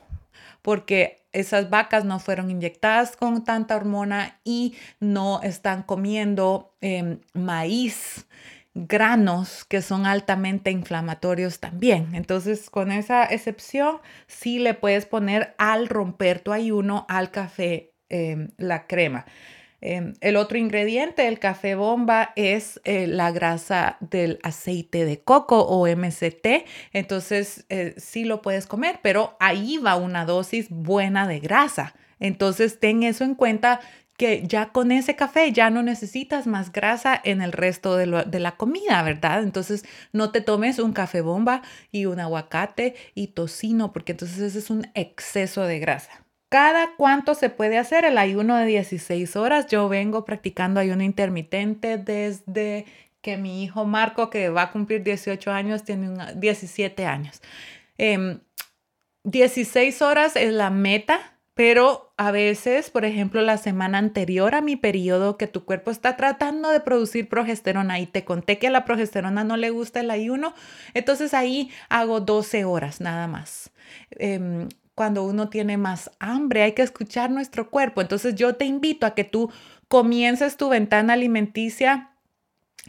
porque 0.62 1.18
esas 1.34 1.70
vacas 1.70 2.06
no 2.06 2.20
fueron 2.20 2.50
inyectadas 2.50 3.18
con 3.18 3.44
tanta 3.44 3.76
hormona 3.76 4.40
y 4.46 4.74
no 5.02 5.42
están 5.44 5.84
comiendo 5.84 6.74
em, 6.80 7.20
maíz 7.34 8.26
granos 8.74 9.66
que 9.66 9.82
son 9.82 10.06
altamente 10.06 10.72
inflamatorios 10.72 11.60
también. 11.60 12.16
Entonces, 12.16 12.70
con 12.70 12.94
esa 12.94 13.26
excepción, 13.26 13.98
sí 14.28 14.60
le 14.60 14.76
puedes 14.76 15.06
poner 15.06 15.56
al 15.58 15.90
romper 15.90 16.40
tu 16.40 16.54
ayuno 16.54 17.06
al 17.10 17.32
café 17.32 17.89
em, 18.10 18.50
la 18.58 18.88
crema. 18.88 19.26
Em, 19.82 20.14
el 20.20 20.36
otro 20.36 20.58
ingrediente 20.58 21.22
del 21.22 21.40
café 21.40 21.76
bomba 21.76 22.34
es 22.36 22.82
eh, 22.84 23.08
la 23.08 23.32
grasa 23.32 23.98
del 24.02 24.40
aceite 24.44 25.06
de 25.06 25.22
coco 25.22 25.62
o 25.62 25.88
MCT. 25.88 26.66
Entonces, 26.92 27.66
eh, 27.70 27.96
sí 27.98 28.26
lo 28.26 28.42
puedes 28.42 28.68
comer, 28.68 29.00
pero 29.02 29.38
ahí 29.40 29.78
va 29.78 29.96
una 29.96 30.26
dosis 30.26 30.68
buena 30.70 31.28
de 31.28 31.40
grasa. 31.40 31.96
Entonces, 32.20 32.80
ten 32.80 33.04
eso 33.04 33.24
en 33.24 33.36
cuenta 33.36 33.80
que 34.18 34.46
ya 34.46 34.74
con 34.74 34.92
ese 34.92 35.16
café 35.16 35.54
ya 35.54 35.70
no 35.70 35.82
necesitas 35.82 36.46
más 36.46 36.74
grasa 36.74 37.20
en 37.24 37.42
el 37.42 37.54
resto 37.54 37.96
de, 37.96 38.26
de, 38.28 38.40
la 38.42 38.58
comida, 38.58 39.02
¿verdad? 39.02 39.42
Entonces 39.44 39.86
no 40.12 40.32
te 40.34 40.42
tomes 40.42 40.78
un 40.80 40.92
café 40.92 41.22
bomba 41.22 41.62
y 41.90 42.06
un 42.06 42.20
aguacate 42.20 42.96
y 43.16 43.28
tocino, 43.28 43.94
porque 43.94 44.12
entonces 44.12 44.40
ese 44.40 44.60
es 44.60 44.70
un 44.70 44.88
exceso 44.94 45.64
de 45.64 45.80
grasa. 45.80 46.26
¿Cada 46.50 46.96
cuánto 46.98 47.36
se 47.36 47.50
puede 47.50 47.78
hacer 47.78 48.06
el 48.06 48.18
ayuno 48.18 48.58
de 48.58 48.66
16 48.66 49.36
horas? 49.36 49.68
Yo 49.68 49.88
vengo 49.88 50.26
practicando 50.26 50.80
ayuno 50.80 51.04
intermitente 51.04 51.98
desde 51.98 52.86
que 53.22 53.38
mi 53.38 53.64
hijo 53.64 53.86
Marco, 53.86 54.32
que 54.32 54.50
va 54.50 54.64
a 54.64 54.72
cumplir 54.72 55.04
18 55.04 55.52
años, 55.52 55.84
tiene 55.84 56.34
17 56.36 57.06
años. 57.06 57.42
16 59.24 60.02
em, 60.02 60.08
horas 60.08 60.36
es 60.36 60.52
la 60.52 60.72
meta 60.72 61.40
pero 61.60 62.14
a 62.16 62.32
veces, 62.32 62.90
por 62.90 63.04
ejemplo, 63.04 63.42
la 63.42 63.58
semana 63.58 63.98
anterior 63.98 64.56
a 64.56 64.62
mi 64.62 64.78
periodo 64.78 65.36
que 65.36 65.46
tu 65.46 65.66
cuerpo 65.66 65.92
está 65.92 66.16
tratando 66.16 66.70
de 66.70 66.80
producir 66.80 67.28
progesterona 67.28 68.00
y 68.00 68.06
te 68.06 68.24
conté 68.24 68.58
que 68.60 68.68
a 68.68 68.72
la 68.72 68.86
progesterona 68.86 69.44
no 69.44 69.58
le 69.58 69.70
gusta 69.70 70.00
el 70.00 70.10
ayuno, 70.10 70.54
entonces 70.94 71.34
ahí 71.34 71.70
hago 71.90 72.22
12 72.22 72.64
horas 72.64 73.02
nada 73.02 73.28
más. 73.28 73.72
Em, 74.12 74.70
cuando 75.00 75.24
uno 75.24 75.48
tiene 75.48 75.78
más 75.78 76.12
hambre, 76.20 76.62
hay 76.62 76.74
que 76.74 76.82
escuchar 76.82 77.32
nuestro 77.32 77.70
cuerpo. 77.70 78.02
Entonces 78.02 78.36
yo 78.36 78.58
te 78.58 78.66
invito 78.66 79.06
a 79.06 79.16
que 79.16 79.24
tú 79.24 79.50
comiences 79.88 80.58
tu 80.58 80.68
ventana 80.68 81.14
alimenticia 81.14 82.09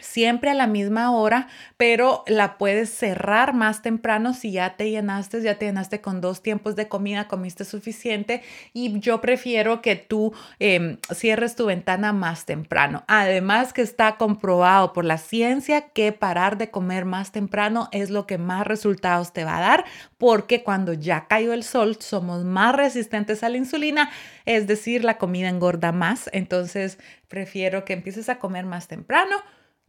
siempre 0.00 0.50
a 0.50 0.54
la 0.54 0.66
misma 0.66 1.10
hora, 1.10 1.48
pero 1.76 2.22
la 2.26 2.58
puedes 2.58 2.90
cerrar 2.90 3.54
más 3.54 3.82
temprano 3.82 4.34
si 4.34 4.52
ya 4.52 4.76
te 4.76 4.90
llenaste, 4.90 5.42
ya 5.42 5.56
te 5.58 5.66
llenaste 5.66 6.00
con 6.00 6.20
dos 6.20 6.42
tiempos 6.42 6.76
de 6.76 6.88
comida, 6.88 7.28
comiste 7.28 7.64
suficiente 7.64 8.42
y 8.72 8.98
yo 9.00 9.20
prefiero 9.20 9.82
que 9.82 9.96
tú 9.96 10.32
em, 10.58 10.98
cierres 11.12 11.56
tu 11.56 11.66
ventana 11.66 12.12
más 12.12 12.46
temprano. 12.46 13.04
Además 13.08 13.72
que 13.72 13.82
está 13.82 14.16
comprobado 14.16 14.92
por 14.92 15.04
la 15.04 15.18
ciencia 15.18 15.88
que 15.88 16.12
parar 16.12 16.58
de 16.58 16.70
comer 16.70 17.04
más 17.04 17.32
temprano 17.32 17.88
es 17.92 18.10
lo 18.10 18.26
que 18.26 18.38
más 18.38 18.66
resultados 18.66 19.32
te 19.32 19.44
va 19.44 19.58
a 19.58 19.60
dar 19.60 19.84
porque 20.18 20.62
cuando 20.62 20.92
ya 20.92 21.26
cayó 21.26 21.52
el 21.52 21.64
sol 21.64 21.96
somos 22.00 22.44
más 22.44 22.74
resistentes 22.74 23.42
a 23.42 23.48
la 23.48 23.56
insulina, 23.56 24.10
es 24.44 24.66
decir, 24.66 25.04
la 25.04 25.18
comida 25.18 25.48
engorda 25.48 25.92
más, 25.92 26.28
entonces 26.32 26.98
prefiero 27.28 27.84
que 27.84 27.92
empieces 27.92 28.28
a 28.28 28.38
comer 28.38 28.66
más 28.66 28.88
temprano 28.88 29.36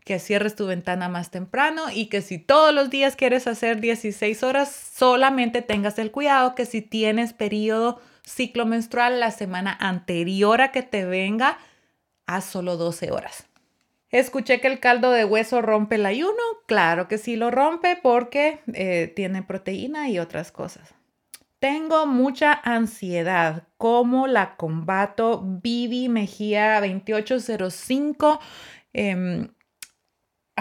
que 0.03 0.19
cierres 0.19 0.55
tu 0.55 0.65
ventana 0.65 1.09
más 1.09 1.31
temprano 1.31 1.83
y 1.93 2.07
que 2.07 2.21
si 2.21 2.37
todos 2.37 2.73
los 2.73 2.89
días 2.89 3.15
quieres 3.15 3.47
hacer 3.47 3.79
16 3.79 4.43
horas, 4.43 4.73
solamente 4.95 5.61
tengas 5.61 5.99
el 5.99 6.11
cuidado 6.11 6.55
que 6.55 6.65
si 6.65 6.81
tienes 6.81 7.33
periodo 7.33 7.99
ciclo 8.23 8.65
menstrual 8.65 9.19
la 9.19 9.31
semana 9.31 9.75
anterior 9.79 10.61
a 10.61 10.71
que 10.71 10.83
te 10.83 11.05
venga, 11.05 11.57
haz 12.25 12.45
solo 12.45 12.77
12 12.77 13.11
horas. 13.11 13.47
Escuché 14.09 14.59
que 14.59 14.67
el 14.67 14.79
caldo 14.79 15.11
de 15.11 15.23
hueso 15.23 15.61
rompe 15.61 15.95
el 15.95 16.05
ayuno. 16.05 16.41
Claro 16.65 17.07
que 17.07 17.17
sí 17.17 17.37
lo 17.37 17.49
rompe 17.49 17.97
porque 18.01 18.59
eh, 18.73 19.11
tiene 19.15 19.41
proteína 19.41 20.09
y 20.09 20.19
otras 20.19 20.51
cosas. 20.51 20.93
Tengo 21.59 22.07
mucha 22.07 22.53
ansiedad. 22.53 23.67
¿Cómo 23.77 24.27
la 24.27 24.57
combato? 24.57 25.41
Vivi 25.45 26.09
Mejía 26.09 26.81
2805. 26.81 28.39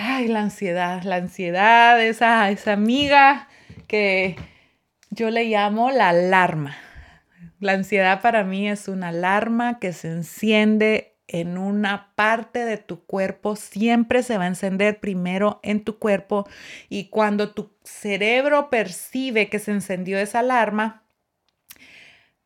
Ay, 0.03 0.29
la 0.29 0.41
ansiedad, 0.41 1.03
la 1.03 1.17
ansiedad, 1.17 2.03
esa, 2.03 2.49
esa 2.51 2.73
amiga 2.73 3.49
que 3.87 4.35
yo 5.11 5.29
le 5.29 5.45
llamo 5.45 5.91
la 5.91 6.09
alarma. 6.09 6.75
La 7.59 7.73
ansiedad 7.73 8.23
para 8.23 8.43
mí 8.43 8.67
es 8.67 8.89
una 8.89 9.09
alarma 9.09 9.79
que 9.79 9.93
se 9.93 10.11
enciende 10.11 11.19
en 11.29 11.59
una 11.59 12.15
parte 12.15 12.65
de 12.65 12.79
tu 12.79 13.05
cuerpo, 13.05 13.57
siempre 13.57 14.23
se 14.23 14.39
va 14.39 14.45
a 14.45 14.49
encender 14.49 15.01
primero 15.01 15.61
en 15.63 15.85
tu 15.85 15.99
cuerpo 15.99 16.49
y 16.89 17.11
cuando 17.11 17.53
tu 17.53 17.77
cerebro 17.85 18.71
percibe 18.71 19.51
que 19.51 19.59
se 19.59 19.73
encendió 19.73 20.19
esa 20.19 20.39
alarma, 20.39 21.03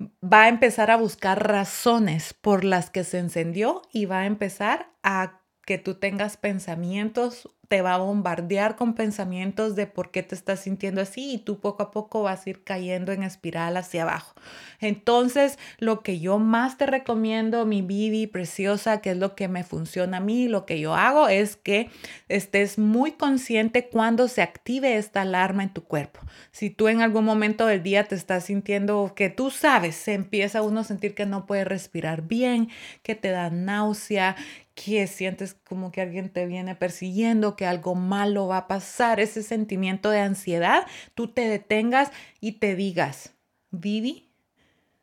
va 0.01 0.43
a 0.43 0.49
empezar 0.49 0.91
a 0.91 0.97
buscar 0.97 1.47
razones 1.47 2.35
por 2.35 2.65
las 2.65 2.91
que 2.91 3.05
se 3.05 3.21
encendió 3.21 3.83
y 3.93 4.07
va 4.07 4.23
a 4.23 4.27
empezar 4.27 4.89
a 5.05 5.44
que 5.65 5.79
tú 5.79 5.95
tengas 5.95 6.37
pensamientos 6.37 7.49
te 7.69 7.83
va 7.83 7.95
a 7.95 7.99
bombardear 7.99 8.77
con 8.77 8.95
pensamientos 8.95 9.75
de 9.77 9.87
por 9.87 10.11
qué 10.11 10.23
te 10.23 10.35
estás 10.35 10.61
sintiendo 10.61 11.01
así 11.01 11.35
y 11.35 11.39
tú 11.39 11.59
poco 11.59 11.83
a 11.83 11.91
poco 11.91 12.23
vas 12.23 12.47
a 12.47 12.51
ir 12.51 12.65
cayendo 12.65 13.13
en 13.13 13.23
espiral 13.23 13.77
hacia 13.77 14.03
abajo. 14.03 14.35
Entonces, 14.81 15.59
lo 15.79 16.03
que 16.03 16.21
yo 16.21 16.39
más 16.39 16.77
te 16.77 16.87
recomiendo, 16.87 17.65
mi 17.67 17.83
Bibi 17.83 18.27
preciosa, 18.27 19.01
que 19.01 19.11
es 19.13 19.17
lo 19.17 19.35
que 19.35 19.49
me 19.49 19.65
funciona 19.65 20.19
a 20.19 20.21
mí, 20.21 20.49
lo 20.49 20.67
que 20.67 20.81
yo 20.81 20.95
hago 20.95 21.29
es 21.29 21.57
que 21.57 21.91
estés 22.29 22.79
muy 22.79 23.13
consciente 23.13 23.89
cuando 23.89 24.29
se 24.29 24.43
active 24.43 24.97
esta 24.97 25.23
alarma 25.23 25.63
en 25.63 25.73
tu 25.73 25.85
cuerpo. 25.85 26.21
Si 26.53 26.71
tú 26.71 26.89
en 26.89 27.01
algún 27.01 27.25
momento 27.25 27.67
del 27.67 27.83
día 27.83 28.05
te 28.05 28.15
estás 28.15 28.45
sintiendo 28.45 29.13
que 29.17 29.31
tú 29.31 29.51
sabes, 29.51 29.97
se 29.97 30.15
empieza 30.15 30.63
uno 30.63 30.81
a 30.81 30.85
sentir 30.85 31.15
que 31.15 31.27
no 31.27 31.47
puede 31.47 31.65
respirar 31.65 32.23
bien, 32.23 32.69
que 33.03 33.15
te 33.15 33.31
da 33.31 33.51
náusea, 33.51 34.37
que 34.75 35.07
sientes 35.07 35.55
como 35.55 35.93
que 35.93 36.01
alguien 36.01 36.31
te 36.31 36.47
viene 36.47 36.75
persiguiendo, 36.75 37.54
que 37.57 37.67
algo 37.67 37.95
malo 37.95 38.47
va 38.49 38.59
a 38.59 38.69
pasar, 38.69 39.21
ese 39.21 39.43
sentimiento 39.43 40.11
de 40.11 40.21
ansiedad, 40.21 40.87
tú 41.15 41.29
te 41.29 41.49
detengas 41.49 42.11
y 42.41 42.53
te 42.53 42.75
digas, 42.75 43.33
Vivi, 43.71 44.31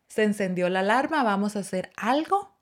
se 0.08 0.24
encendió 0.24 0.68
la 0.68 0.80
alarma, 0.80 1.22
vamos 1.22 1.56
a 1.56 1.60
hacer 1.60 1.90
algo 1.96 2.54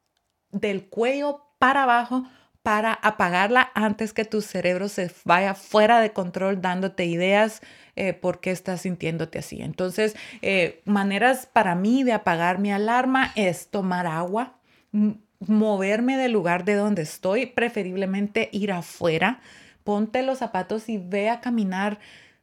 del 0.53 0.89
cuello 0.89 1.47
para 1.59 1.85
abajo 1.85 2.25
para 2.63 2.93
apagarla 2.93 3.71
antes 3.75 4.13
que 4.13 4.25
tu 4.25 4.43
cerebro 4.43 4.89
se 4.89 5.11
vaya 5.25 5.55
fuera 5.55 6.01
de 6.01 6.13
control 6.13 6.61
dándote 6.61 7.07
ideas 7.07 7.63
eh, 7.97 8.13
por 8.13 8.41
qué 8.41 8.51
estás 8.51 8.83
sintiéndote 8.83 9.39
así. 9.39 9.63
Entonces, 9.63 10.15
eh, 10.43 10.83
maneras 10.85 11.49
para 11.51 11.75
mí 11.75 12.03
de 12.05 12.13
apagar 12.13 12.59
mi 12.59 12.71
alarma 12.71 13.33
es 13.35 13.69
tomar 13.69 14.07
agua, 14.07 14.59
moverme 15.41 16.19
del 16.19 16.33
lugar 16.33 16.65
de 16.65 16.75
donde 16.75 17.03
estoy, 17.03 17.47
preferiblemente 17.47 18.51
ir 18.53 18.73
afuera. 18.73 19.41
Ponte 19.85 20.23
los 20.23 20.39
zapatos 20.39 20.89
y 20.89 20.99
ve 20.99 21.31
a 21.31 21.41
caminar 21.41 21.99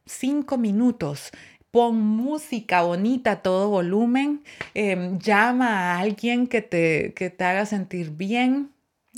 cinco 0.06 0.58
minutos. 0.58 1.30
Pon 1.70 2.00
música 2.00 2.82
bonita 2.82 3.32
a 3.32 3.42
todo 3.42 3.68
volumen. 3.68 4.42
Em, 4.74 5.18
llama 5.18 5.92
a 5.92 5.98
alguien 6.00 6.46
que 6.46 6.62
te, 6.62 7.12
que 7.14 7.30
te 7.30 7.44
haga 7.44 7.66
sentir 7.66 8.10
bien. 8.10 8.72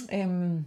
Em, 0.09 0.65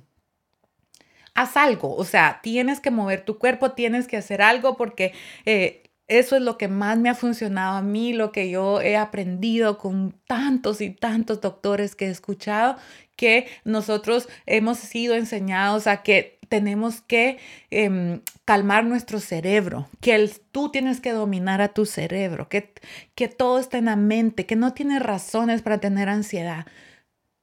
haz 1.34 1.58
algo, 1.58 1.96
o 1.96 2.04
sea, 2.04 2.40
tienes 2.44 2.80
que 2.80 2.92
mover 2.92 3.26
tu 3.26 3.38
cuerpo, 3.40 3.72
tienes 3.72 4.08
que 4.08 4.18
hacer 4.18 4.42
algo 4.42 4.78
porque 4.78 5.14
eh, 5.46 5.84
eso 6.08 6.36
es 6.36 6.42
lo 6.42 6.58
que 6.58 6.68
más 6.68 6.98
me 6.98 7.10
ha 7.10 7.16
funcionado 7.16 7.78
a 7.78 7.82
mí, 7.82 8.14
lo 8.14 8.32
que 8.32 8.50
yo 8.50 8.82
he 8.82 8.98
aprendido 8.98 9.78
con 9.78 10.14
tantos 10.28 10.82
y 10.82 10.92
tantos 10.92 11.42
doctores 11.42 11.96
que 11.96 12.08
he 12.08 12.10
escuchado, 12.10 12.76
que 13.16 13.48
nosotros 13.64 14.28
hemos 14.46 14.78
sido 14.80 15.16
enseñados 15.16 15.88
a 15.88 16.04
que 16.04 16.40
tenemos 16.54 17.02
que 17.02 17.40
em, 17.72 18.22
calmar 18.46 18.86
nuestro 18.86 19.20
cerebro, 19.20 19.90
que 20.02 20.30
tú 20.52 20.70
tienes 20.70 21.02
que 21.02 21.12
dominar 21.12 21.62
a 21.62 21.70
tu 21.70 21.88
cerebro, 21.88 22.48
que, 22.48 22.76
que 23.16 23.28
todo 23.28 23.58
está 23.58 23.80
en 23.80 23.86
la 23.86 23.96
mente, 23.96 24.46
que 24.46 24.56
no 24.56 24.72
tienes 24.72 25.02
razones 25.02 25.64
para 25.64 25.80
tener 25.80 26.10
ansiedad. 26.10 26.68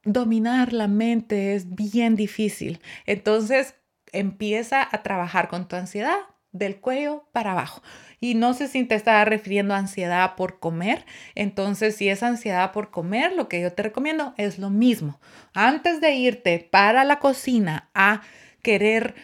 Dominar 0.05 0.73
la 0.73 0.87
mente 0.87 1.57
es 1.57 1.75
bien 1.75 2.15
difícil. 2.15 2.81
Entonces, 3.05 3.75
empieza 4.13 4.89
a 4.89 5.03
trabajar 5.03 5.49
con 5.49 5.67
tu 5.67 5.75
ansiedad 5.75 6.19
del 6.53 6.79
cuello 6.79 7.25
para 7.33 7.51
abajo. 7.51 7.83
Y 8.21 8.37
no 8.37 8.55
sé 8.55 8.69
si 8.69 8.85
te 8.85 8.95
estaba 8.95 9.25
refiriendo 9.25 9.75
a 9.75 9.79
ansiedad 9.79 10.37
por 10.37 10.61
comer. 10.61 11.05
Entonces, 11.35 11.97
si 11.97 12.09
es 12.09 12.23
ansiedad 12.23 12.71
por 12.71 12.93
comer, 12.93 13.33
lo 13.33 13.49
que 13.49 13.61
yo 13.61 13.73
te 13.73 13.83
recomiendo 13.83 14.35
es 14.37 14.61
lo 14.61 14.71
mismo. 14.71 15.19
Antes 15.53 16.01
de 16.01 16.13
irte 16.13 16.69
para 16.71 17.03
la 17.03 17.19
cocina 17.19 17.91
a 17.93 18.23
querer 18.63 19.15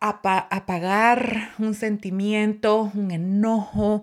apagar 0.00 1.50
un 1.58 1.74
sentimiento, 1.74 2.90
un 2.94 3.12
enojo, 3.12 4.02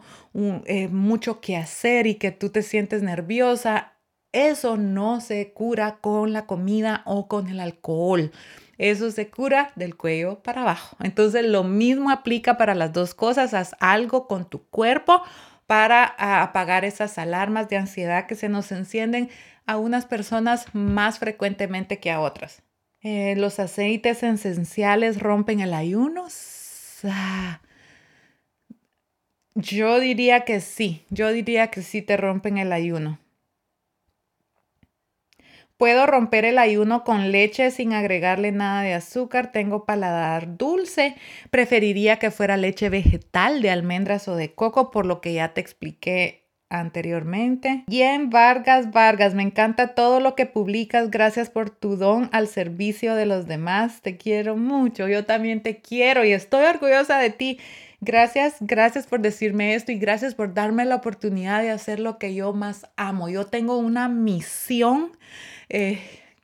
eh, 0.66 0.88
mucho 0.88 1.42
que 1.42 1.58
hacer 1.58 2.08
y 2.08 2.16
que 2.16 2.32
tú 2.32 2.50
te 2.50 2.62
sientes 2.62 3.02
nerviosa, 3.02 3.94
eso 4.32 4.78
no 4.78 5.20
se 5.20 5.52
cura 5.52 5.98
con 6.00 6.32
la 6.32 6.46
comida 6.46 7.02
o 7.06 7.28
con 7.28 7.50
el 7.50 7.60
alcohol. 7.60 8.32
Eso 8.78 9.12
se 9.12 9.30
cura 9.30 9.74
del 9.76 9.98
cuello 9.98 10.42
para 10.42 10.62
abajo. 10.62 10.96
Entonces 11.02 11.46
lo 11.46 11.66
mismo 11.66 12.12
aplica 12.12 12.58
para 12.58 12.76
las 12.76 12.94
dos 12.94 13.14
cosas. 13.14 13.54
Haz 13.54 13.76
algo 13.82 14.28
con 14.28 14.50
tu 14.50 14.64
cuerpo 14.70 15.22
para 15.68 16.06
apagar 16.42 16.86
esas 16.86 17.18
alarmas 17.18 17.68
de 17.68 17.78
ansiedad 17.78 18.26
que 18.26 18.36
se 18.36 18.48
nos 18.48 18.72
encienden 18.72 19.30
a 19.66 19.78
unas 19.78 20.06
personas 20.06 20.66
más 20.74 21.20
frecuentemente 21.20 22.00
que 22.00 22.10
a 22.10 22.22
otras. 22.22 22.64
Eh, 23.02 23.36
los 23.38 23.60
aceites 23.60 24.24
esenciales 24.24 25.20
rompen 25.20 25.62
el 25.62 25.74
ayuno. 25.74 26.28
yo 29.56 30.00
diría 30.00 30.44
que 30.44 30.60
sí, 30.60 31.06
yo 31.10 31.32
diría 31.32 31.68
que 31.68 31.82
sí 31.82 32.02
te 32.02 32.18
rompen 32.18 32.58
el 32.58 32.74
ayuno. 32.74 33.20
Puedo 35.78 36.06
romper 36.08 36.44
el 36.44 36.58
ayuno 36.58 37.06
con 37.06 37.32
leche 37.32 37.72
sin 37.72 37.94
agregarle 37.94 38.52
nada 38.52 38.82
de 38.82 38.94
azúcar. 38.94 39.54
Tengo 39.54 39.86
paladar 39.86 40.58
dulce. 40.58 41.16
Preferiría 41.52 42.20
que 42.20 42.32
fuera 42.32 42.58
leche 42.58 42.90
vegetal 42.90 43.62
de 43.62 43.70
almendras 43.70 44.28
o 44.28 44.36
de 44.36 44.54
coco, 44.54 44.92
por 44.92 45.06
lo 45.06 45.22
que 45.22 45.34
ya 45.34 45.54
te 45.54 45.62
expliqué 45.62 46.49
anteriormente. 46.70 47.84
Bien, 47.88 48.30
Vargas, 48.30 48.92
Vargas, 48.92 49.34
me 49.34 49.44
encanta 49.44 49.96
todo 49.96 50.20
lo 50.20 50.36
que 50.36 50.46
publicas. 50.46 51.10
Gracias 51.10 51.50
por 51.50 51.70
tu 51.70 51.98
don 51.98 52.30
al 52.32 52.48
servicio 52.48 53.16
de 53.16 53.26
los 53.26 53.48
demás. 53.48 54.02
Te 54.02 54.18
quiero 54.18 54.56
mucho. 54.56 55.08
Yo 55.08 55.26
también 55.26 55.62
te 55.62 55.82
quiero 55.82 56.24
y 56.24 56.32
estoy 56.32 56.66
orgullosa 56.66 57.18
de 57.18 57.32
ti. 57.32 57.60
Gracias, 58.02 58.58
gracias 58.62 59.08
por 59.08 59.20
decirme 59.20 59.76
esto 59.76 59.92
y 59.92 60.00
gracias 60.00 60.34
por 60.34 60.54
darme 60.54 60.86
la 60.86 60.96
oportunidad 60.96 61.62
de 61.62 61.72
hacer 61.72 62.00
lo 62.00 62.18
que 62.18 62.34
yo 62.34 62.54
más 62.54 62.88
amo. 62.96 63.28
Yo 63.28 63.48
tengo 63.48 63.78
una 63.78 64.08
misión 64.08 65.12
eh, 65.68 66.00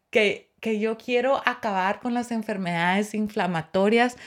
que, 0.10 0.50
que 0.60 0.80
yo 0.80 0.98
quiero 0.98 1.42
acabar 1.46 2.02
con 2.02 2.14
las 2.14 2.32
enfermedades 2.32 3.14
inflamatorias 3.14 4.18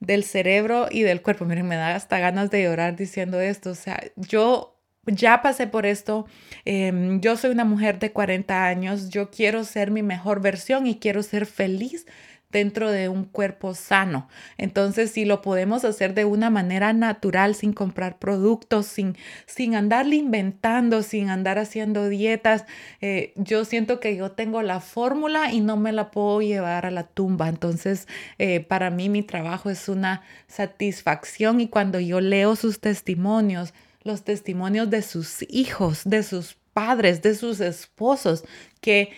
del 0.00 0.24
cerebro 0.24 0.88
y 0.90 1.02
del 1.02 1.22
cuerpo. 1.22 1.46
Miren, 1.46 1.66
me 1.66 1.76
da 1.76 1.94
hasta 1.94 2.18
ganas 2.18 2.50
de 2.50 2.64
llorar 2.64 2.96
diciendo 2.96 3.40
esto. 3.40 3.70
O 3.70 3.74
sea, 3.74 4.02
yo 4.16 4.75
ya 5.06 5.42
pasé 5.42 5.66
por 5.66 5.86
esto. 5.86 6.26
Em, 6.64 7.20
yo 7.20 7.36
soy 7.36 7.50
una 7.50 7.64
mujer 7.64 7.98
de 7.98 8.12
40 8.12 8.66
años. 8.66 9.10
Yo 9.10 9.30
quiero 9.30 9.64
ser 9.64 9.90
mi 9.90 10.02
mejor 10.02 10.40
versión 10.40 10.86
y 10.86 10.98
quiero 10.98 11.22
ser 11.22 11.46
feliz 11.46 12.06
dentro 12.50 12.90
de 12.90 13.08
un 13.08 13.24
cuerpo 13.24 13.74
sano. 13.74 14.28
Entonces, 14.56 15.10
si 15.10 15.24
lo 15.24 15.42
podemos 15.42 15.84
hacer 15.84 16.14
de 16.14 16.24
una 16.24 16.48
manera 16.48 16.92
natural, 16.92 17.54
sin 17.54 17.72
comprar 17.72 18.18
productos, 18.18 18.86
sin, 18.86 19.16
sin 19.46 19.74
andarle 19.74 20.16
inventando, 20.16 21.02
sin 21.02 21.28
andar 21.28 21.58
haciendo 21.58 22.08
dietas, 22.08 22.64
eh, 23.00 23.32
yo 23.36 23.64
siento 23.64 24.00
que 24.00 24.16
yo 24.16 24.32
tengo 24.32 24.62
la 24.62 24.80
fórmula 24.80 25.52
y 25.52 25.60
no 25.60 25.76
me 25.76 25.92
la 25.92 26.10
puedo 26.10 26.40
llevar 26.40 26.86
a 26.86 26.90
la 26.90 27.04
tumba. 27.04 27.48
Entonces, 27.48 28.06
eh, 28.38 28.60
para 28.60 28.90
mí 28.90 29.08
mi 29.08 29.22
trabajo 29.22 29.68
es 29.68 29.88
una 29.88 30.22
satisfacción 30.46 31.60
y 31.60 31.68
cuando 31.68 32.00
yo 32.00 32.20
leo 32.20 32.56
sus 32.56 32.80
testimonios, 32.80 33.74
los 34.06 34.24
testimonios 34.24 34.88
de 34.88 35.02
sus 35.02 35.44
hijos, 35.48 36.02
de 36.04 36.22
sus 36.22 36.56
padres, 36.72 37.22
de 37.22 37.34
sus 37.34 37.60
esposos, 37.60 38.44
que 38.80 39.10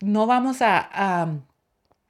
no 0.00 0.26
vamos 0.26 0.58
a 0.60 1.40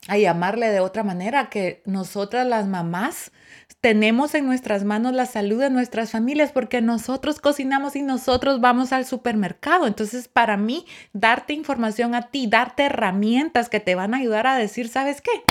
a 0.09 0.19
llamarle 0.19 0.71
de 0.71 0.81
otra 0.81 1.03
manera, 1.03 1.49
que 1.49 1.83
nosotras 1.87 2.47
las 2.47 2.67
mamás 2.67 3.33
tenemos 3.81 4.35
en 4.35 4.47
nuestras 4.47 4.85
manos 4.85 5.13
la 5.13 5.27
salud 5.27 5.61
de 5.61 5.71
nuestras 5.71 6.11
familias 6.11 6.53
porque 6.53 6.81
nosotros 6.81 7.41
cocinamos 7.41 7.97
y 7.97 8.03
nosotros 8.03 8.61
vamos 8.61 8.93
al 8.93 9.05
supermercado. 9.05 9.87
Entonces, 9.87 10.29
para 10.29 10.57
mí, 10.57 10.87
darte 11.13 11.53
información 11.53 12.15
a 12.15 12.31
ti, 12.31 12.47
darte 12.47 12.85
herramientas 12.85 13.69
que 13.69 13.81
te 13.81 13.95
van 13.95 14.15
a 14.15 14.19
ayudar 14.19 14.47
a 14.47 14.57
decir, 14.57 14.89
¿sabes 14.89 15.21
qué? 15.21 15.43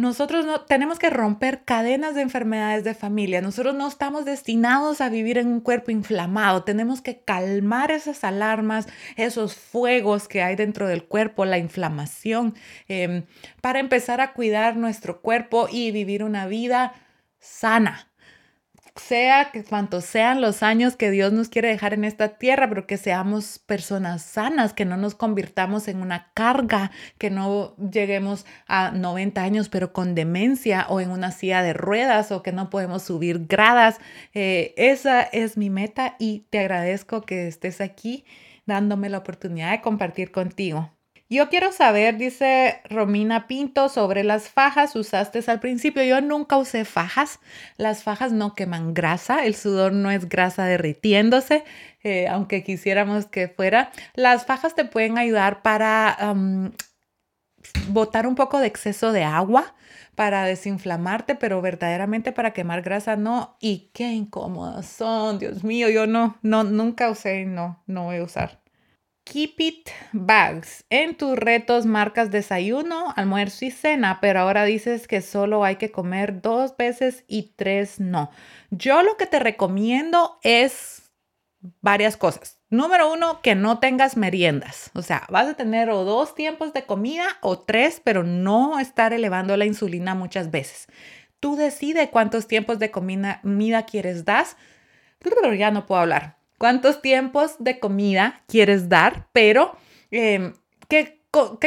Nosotros 0.00 0.46
no 0.46 0.62
tenemos 0.62 0.98
que 0.98 1.10
romper 1.10 1.62
cadenas 1.64 2.14
de 2.14 2.22
enfermedades 2.22 2.84
de 2.84 2.94
familia. 2.94 3.42
Nosotros 3.42 3.74
no 3.74 3.86
estamos 3.86 4.24
destinados 4.24 5.02
a 5.02 5.10
vivir 5.10 5.36
en 5.36 5.48
un 5.48 5.60
cuerpo 5.60 5.90
inflamado. 5.90 6.64
Tenemos 6.64 7.02
que 7.02 7.20
calmar 7.20 7.90
esas 7.90 8.24
alarmas, 8.24 8.86
esos 9.16 9.54
fuegos 9.54 10.26
que 10.26 10.42
hay 10.42 10.56
dentro 10.56 10.88
del 10.88 11.04
cuerpo, 11.04 11.44
la 11.44 11.58
inflamación, 11.58 12.54
em, 12.88 13.26
para 13.60 13.78
empezar 13.78 14.22
a 14.22 14.32
cuidar 14.32 14.74
nuestro 14.76 15.20
cuerpo 15.20 15.68
y 15.70 15.90
vivir 15.90 16.24
una 16.24 16.46
vida 16.46 16.94
sana 17.38 18.09
sea 18.96 19.50
que 19.52 19.64
cuantos 19.64 20.04
sean 20.04 20.40
los 20.40 20.62
años 20.62 20.96
que 20.96 21.10
Dios 21.10 21.32
nos 21.32 21.48
quiere 21.48 21.68
dejar 21.68 21.94
en 21.94 22.04
esta 22.04 22.38
tierra, 22.38 22.68
pero 22.68 22.86
que 22.86 22.96
seamos 22.96 23.58
personas 23.58 24.22
sanas, 24.22 24.72
que 24.72 24.84
no 24.84 24.96
nos 24.96 25.14
convirtamos 25.14 25.88
en 25.88 26.00
una 26.00 26.30
carga, 26.34 26.90
que 27.18 27.30
no 27.30 27.76
lleguemos 27.76 28.46
a 28.66 28.90
90 28.90 29.42
años 29.42 29.68
pero 29.68 29.92
con 29.92 30.14
demencia 30.14 30.86
o 30.88 31.00
en 31.00 31.10
una 31.10 31.30
silla 31.30 31.62
de 31.62 31.72
ruedas 31.72 32.32
o 32.32 32.42
que 32.42 32.52
no 32.52 32.70
podemos 32.70 33.02
subir 33.02 33.46
gradas. 33.46 33.98
Eh, 34.34 34.74
esa 34.76 35.22
es 35.22 35.56
mi 35.56 35.70
meta 35.70 36.16
y 36.18 36.46
te 36.50 36.60
agradezco 36.60 37.22
que 37.22 37.48
estés 37.48 37.80
aquí 37.80 38.24
dándome 38.66 39.08
la 39.08 39.18
oportunidad 39.18 39.72
de 39.72 39.80
compartir 39.80 40.30
contigo. 40.30 40.92
Yo 41.32 41.48
quiero 41.48 41.70
saber, 41.70 42.16
dice 42.16 42.80
Romina 42.90 43.46
Pinto, 43.46 43.88
sobre 43.88 44.24
las 44.24 44.48
fajas 44.48 44.96
usaste 44.96 45.40
al 45.46 45.60
principio. 45.60 46.02
Yo 46.02 46.20
nunca 46.20 46.58
usé 46.58 46.84
fajas. 46.84 47.38
Las 47.76 48.02
fajas 48.02 48.32
no 48.32 48.56
queman 48.56 48.94
grasa. 48.94 49.44
El 49.44 49.54
sudor 49.54 49.92
no 49.92 50.10
es 50.10 50.28
grasa 50.28 50.64
derritiéndose, 50.64 51.62
eh, 52.02 52.26
aunque 52.26 52.64
quisiéramos 52.64 53.26
que 53.26 53.46
fuera. 53.46 53.92
Las 54.14 54.44
fajas 54.44 54.74
te 54.74 54.84
pueden 54.84 55.18
ayudar 55.18 55.62
para 55.62 56.16
botar 57.88 58.26
un 58.26 58.34
poco 58.34 58.58
de 58.58 58.66
exceso 58.66 59.12
de 59.12 59.22
agua 59.22 59.76
para 60.16 60.44
desinflamarte, 60.44 61.36
pero 61.36 61.62
verdaderamente 61.62 62.32
para 62.32 62.52
quemar 62.52 62.82
grasa 62.82 63.14
no. 63.14 63.56
Y 63.60 63.90
qué 63.94 64.08
incómodas 64.12 64.86
son, 64.86 65.38
Dios 65.38 65.62
mío, 65.62 65.88
yo 65.90 66.08
no, 66.08 66.38
no, 66.42 66.64
nunca 66.64 67.08
usé, 67.08 67.44
no, 67.44 67.80
no 67.86 68.06
voy 68.06 68.16
a 68.16 68.24
usar. 68.24 68.59
Keep 69.24 69.60
It 69.60 69.88
Bags. 70.12 70.84
En 70.90 71.14
tus 71.16 71.36
retos 71.36 71.86
marcas 71.86 72.30
desayuno, 72.30 73.12
almuerzo 73.16 73.64
y 73.64 73.70
cena, 73.70 74.18
pero 74.20 74.40
ahora 74.40 74.64
dices 74.64 75.06
que 75.06 75.20
solo 75.20 75.64
hay 75.64 75.76
que 75.76 75.92
comer 75.92 76.42
dos 76.42 76.76
veces 76.76 77.24
y 77.28 77.52
tres 77.56 78.00
no. 78.00 78.30
Yo 78.70 79.02
lo 79.02 79.16
que 79.16 79.26
te 79.26 79.38
recomiendo 79.38 80.38
es 80.42 81.12
varias 81.80 82.16
cosas. 82.16 82.58
Número 82.70 83.12
uno, 83.12 83.40
que 83.42 83.54
no 83.54 83.78
tengas 83.78 84.16
meriendas. 84.16 84.90
O 84.94 85.02
sea, 85.02 85.26
vas 85.28 85.48
a 85.48 85.54
tener 85.54 85.90
o 85.90 86.04
dos 86.04 86.34
tiempos 86.34 86.72
de 86.72 86.84
comida 86.84 87.26
o 87.40 87.58
tres, 87.58 88.00
pero 88.02 88.22
no 88.24 88.80
estar 88.80 89.12
elevando 89.12 89.56
la 89.56 89.66
insulina 89.66 90.14
muchas 90.14 90.50
veces. 90.50 90.88
Tú 91.40 91.56
decides 91.56 92.08
cuántos 92.10 92.46
tiempos 92.46 92.78
de 92.78 92.90
comida, 92.90 93.40
comida 93.42 93.84
quieres 93.84 94.24
dar. 94.24 94.46
Ya 95.56 95.70
no 95.70 95.86
puedo 95.86 96.00
hablar 96.00 96.39
cuántos 96.60 97.00
tiempos 97.00 97.56
de 97.58 97.80
comida 97.80 98.42
quieres 98.46 98.90
dar, 98.90 99.28
pero 99.32 99.74
em, 100.10 100.52
que, 100.88 101.22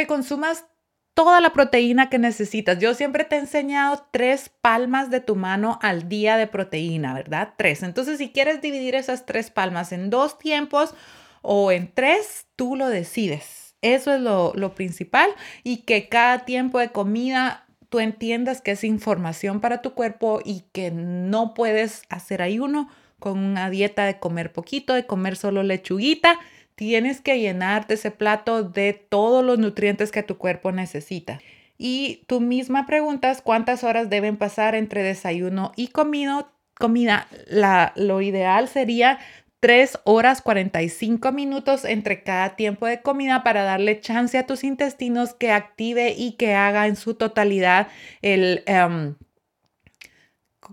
consumas 0.06 0.66
toda 1.14 1.40
la 1.40 1.52
proteína 1.52 2.10
que 2.10 2.20
necesitas. 2.20 2.78
Yo 2.78 2.94
siempre 2.94 3.24
te 3.24 3.34
he 3.34 3.40
enseñado 3.40 4.06
tres 4.12 4.52
palmas 4.60 5.10
de 5.10 5.18
tu 5.18 5.34
mano 5.34 5.80
al 5.82 6.08
día 6.08 6.36
de 6.36 6.46
proteína, 6.46 7.12
¿verdad? 7.12 7.54
Tres. 7.58 7.82
Entonces, 7.82 8.18
si 8.18 8.30
quieres 8.30 8.60
dividir 8.60 8.94
esas 8.94 9.26
tres 9.26 9.50
palmas 9.50 9.90
en 9.90 10.10
dos 10.10 10.38
tiempos 10.38 10.94
o 11.42 11.72
en 11.72 11.92
tres, 11.92 12.46
tú 12.54 12.76
lo 12.76 12.88
decides. 12.88 13.74
Eso 13.82 14.14
es 14.14 14.20
lo, 14.20 14.52
lo 14.54 14.76
principal 14.76 15.28
y 15.64 15.78
que 15.78 16.08
cada 16.08 16.44
tiempo 16.44 16.78
de 16.78 16.90
comida 16.90 17.66
tú 17.88 17.98
entiendas 17.98 18.60
que 18.60 18.72
es 18.72 18.84
información 18.84 19.60
para 19.60 19.82
tu 19.82 19.94
cuerpo 19.94 20.40
y 20.44 20.66
que 20.72 20.92
no 20.92 21.52
puedes 21.52 22.04
hacer 22.10 22.42
ayuno 22.42 22.88
con 23.24 23.38
una 23.38 23.70
dieta 23.70 24.04
de 24.04 24.18
comer 24.18 24.52
poquito, 24.52 24.92
de 24.92 25.06
comer 25.06 25.36
solo 25.36 25.62
lechuguita. 25.62 26.38
Tienes 26.74 27.22
que 27.22 27.40
llenarte 27.40 27.94
ese 27.94 28.10
plato 28.10 28.64
de 28.64 28.92
todos 28.92 29.42
los 29.42 29.58
nutrientes 29.58 30.12
que 30.12 30.22
tu 30.22 30.36
cuerpo 30.36 30.72
necesita. 30.72 31.40
Y 31.78 32.24
tú 32.26 32.42
misma 32.42 32.84
preguntas 32.84 33.40
cuántas 33.40 33.82
horas 33.82 34.10
deben 34.10 34.36
pasar 34.36 34.74
entre 34.74 35.02
desayuno 35.02 35.72
y 35.74 35.88
comido, 35.88 36.52
comida. 36.78 37.26
La, 37.46 37.94
lo 37.96 38.20
ideal 38.20 38.68
sería 38.68 39.18
3 39.60 40.00
horas 40.04 40.42
45 40.42 41.32
minutos 41.32 41.86
entre 41.86 42.22
cada 42.24 42.56
tiempo 42.56 42.84
de 42.84 43.00
comida 43.00 43.42
para 43.42 43.62
darle 43.62 44.02
chance 44.02 44.36
a 44.36 44.44
tus 44.44 44.64
intestinos 44.64 45.32
que 45.32 45.50
active 45.50 46.14
y 46.14 46.32
que 46.32 46.52
haga 46.52 46.88
en 46.88 46.96
su 46.96 47.14
totalidad 47.14 47.88
el 48.20 48.64
em, 48.66 49.14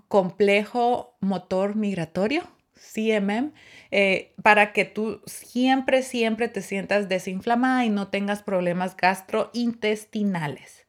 complejo 0.08 1.16
motor 1.20 1.76
migratorio, 1.76 2.44
CMM, 2.76 3.52
eh, 3.92 4.34
para 4.42 4.74
que 4.74 4.86
tú 4.86 5.22
siempre, 5.26 6.02
siempre 6.04 6.48
te 6.48 6.62
sientas 6.62 7.10
desinflamada 7.10 7.86
y 7.86 7.90
no 7.90 8.08
tengas 8.08 8.44
problemas 8.44 8.98
gastrointestinales. 8.98 10.88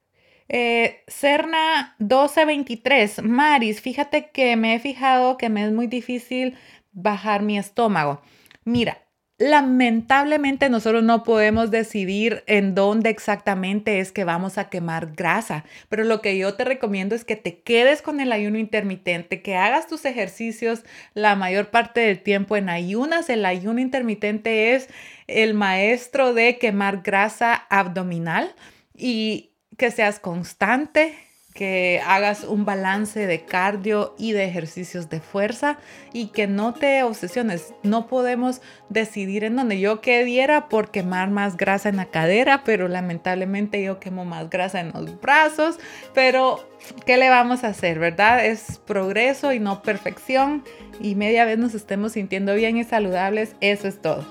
Eh, 0.49 1.03
Cerna 1.07 1.95
1223, 1.99 3.23
Maris, 3.23 3.81
fíjate 3.81 4.31
que 4.31 4.57
me 4.57 4.75
he 4.75 4.81
fijado 4.81 5.37
que 5.37 5.49
me 5.49 5.65
es 5.65 5.73
muy 5.73 5.87
difícil 5.87 6.57
bajar 6.93 7.43
mi 7.43 7.59
estómago. 7.59 8.21
Mira, 8.65 9.02
lamentablemente 9.43 10.69
nosotros 10.69 11.03
no 11.03 11.25
podemos 11.25 11.73
decidir 11.73 12.45
en 12.47 12.77
dónde 12.77 13.11
exactamente 13.11 13.99
es 13.99 14.13
que 14.13 14.23
vamos 14.23 14.57
a 14.57 14.69
quemar 14.69 15.15
grasa, 15.17 15.65
pero 15.89 16.05
lo 16.05 16.21
que 16.21 16.39
yo 16.39 16.55
te 16.55 16.65
recomiendo 16.65 17.17
es 17.17 17.25
que 17.25 17.35
te 17.35 17.59
quedes 17.59 18.03
con 18.03 18.21
el 18.21 18.31
ayuno 18.31 18.59
intermitente, 18.59 19.43
que 19.43 19.57
hagas 19.57 19.89
tus 19.89 20.05
ejercicios 20.05 20.85
la 21.15 21.35
mayor 21.35 21.71
parte 21.71 22.01
del 22.01 22.23
tiempo 22.23 22.57
en 22.57 22.69
ayunas. 22.69 23.29
El 23.31 23.45
ayuno 23.45 23.81
intermitente 23.81 24.75
es 24.75 24.89
el 25.27 25.55
maestro 25.55 26.35
de 26.35 26.59
quemar 26.59 27.03
grasa 27.03 27.55
abdominal 27.69 28.55
y 28.97 29.51
que 29.77 29.91
seas 29.91 30.21
constante, 30.21 31.17
que 31.55 32.01
hagas 32.07 32.45
un 32.45 32.65
balance 32.65 33.27
de 33.27 33.45
cardio 33.45 34.15
y 34.19 34.33
de 34.33 34.45
ejercicios 34.45 35.11
de 35.11 35.21
fuerza 35.21 35.79
y 36.13 36.29
que 36.29 36.47
no 36.47 36.73
te 36.73 37.03
obsesiones. 37.03 37.75
No 37.83 38.07
podemos 38.07 38.63
decidir 38.89 39.45
en 39.45 39.57
dónde 39.57 39.79
yo 39.79 40.01
quediera 40.01 40.69
por 40.69 40.91
quemar 40.91 41.31
más 41.31 41.57
grasa 41.57 41.91
en 41.91 41.97
la 41.97 42.07
cadera, 42.07 42.65
pero 42.65 42.89
lamentablemente 42.89 43.83
yo 43.83 44.01
quemo 44.01 44.25
más 44.25 44.49
grasa 44.49 44.81
en 44.81 44.93
los 44.93 45.21
brazos. 45.21 45.79
Pero, 46.15 46.67
¿qué 47.05 47.19
le 47.19 47.29
vamos 47.29 47.65
a 47.65 47.69
hacer, 47.69 47.99
verdad? 47.99 48.45
Es 48.45 48.79
progreso 48.79 49.53
y 49.53 49.61
no 49.61 49.83
perfección. 49.83 50.65
Y 51.01 51.17
media 51.17 51.45
vez 51.45 51.59
nos 51.59 51.75
estemos 51.75 52.13
sintiendo 52.13 52.55
bien 52.55 52.79
y 52.79 52.85
saludables, 52.85 53.57
eso 53.61 53.89
es 53.89 54.01
todo. 54.01 54.25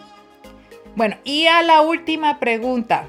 Bueno, 0.95 1.17
y 1.23 1.45
a 1.45 1.62
la 1.62 1.81
última 1.81 2.39
pregunta. 2.39 3.07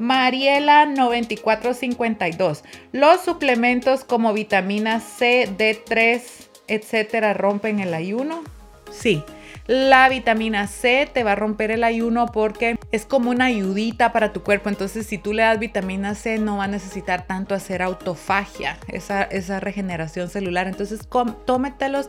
Mariela 0.00 0.86
9452. 0.86 2.64
Los 2.92 3.20
suplementos 3.20 4.02
como 4.02 4.32
vitamina 4.32 4.98
C, 4.98 5.46
D3, 5.58 6.22
etcétera, 6.68 7.34
rompen 7.34 7.80
el 7.80 7.92
ayuno. 7.92 8.42
Sí, 8.90 9.22
la 9.66 10.08
vitamina 10.08 10.66
C 10.66 11.06
te 11.12 11.22
va 11.22 11.32
a 11.32 11.36
romper 11.36 11.70
el 11.70 11.84
ayuno 11.84 12.26
porque 12.32 12.78
es 12.90 13.04
como 13.04 13.30
una 13.30 13.44
ayudita 13.44 14.10
para 14.10 14.32
tu 14.32 14.42
cuerpo. 14.42 14.70
Entonces, 14.70 15.06
si 15.06 15.18
tú 15.18 15.34
le 15.34 15.42
das 15.42 15.58
vitamina 15.58 16.14
C, 16.14 16.38
no 16.38 16.56
va 16.56 16.64
a 16.64 16.68
necesitar 16.68 17.26
tanto 17.26 17.54
hacer 17.54 17.82
autofagia, 17.82 18.78
esa, 18.88 19.60
regeneración 19.60 20.30
celular. 20.30 20.66
Entonces, 20.66 21.06
tómetelos 21.44 22.08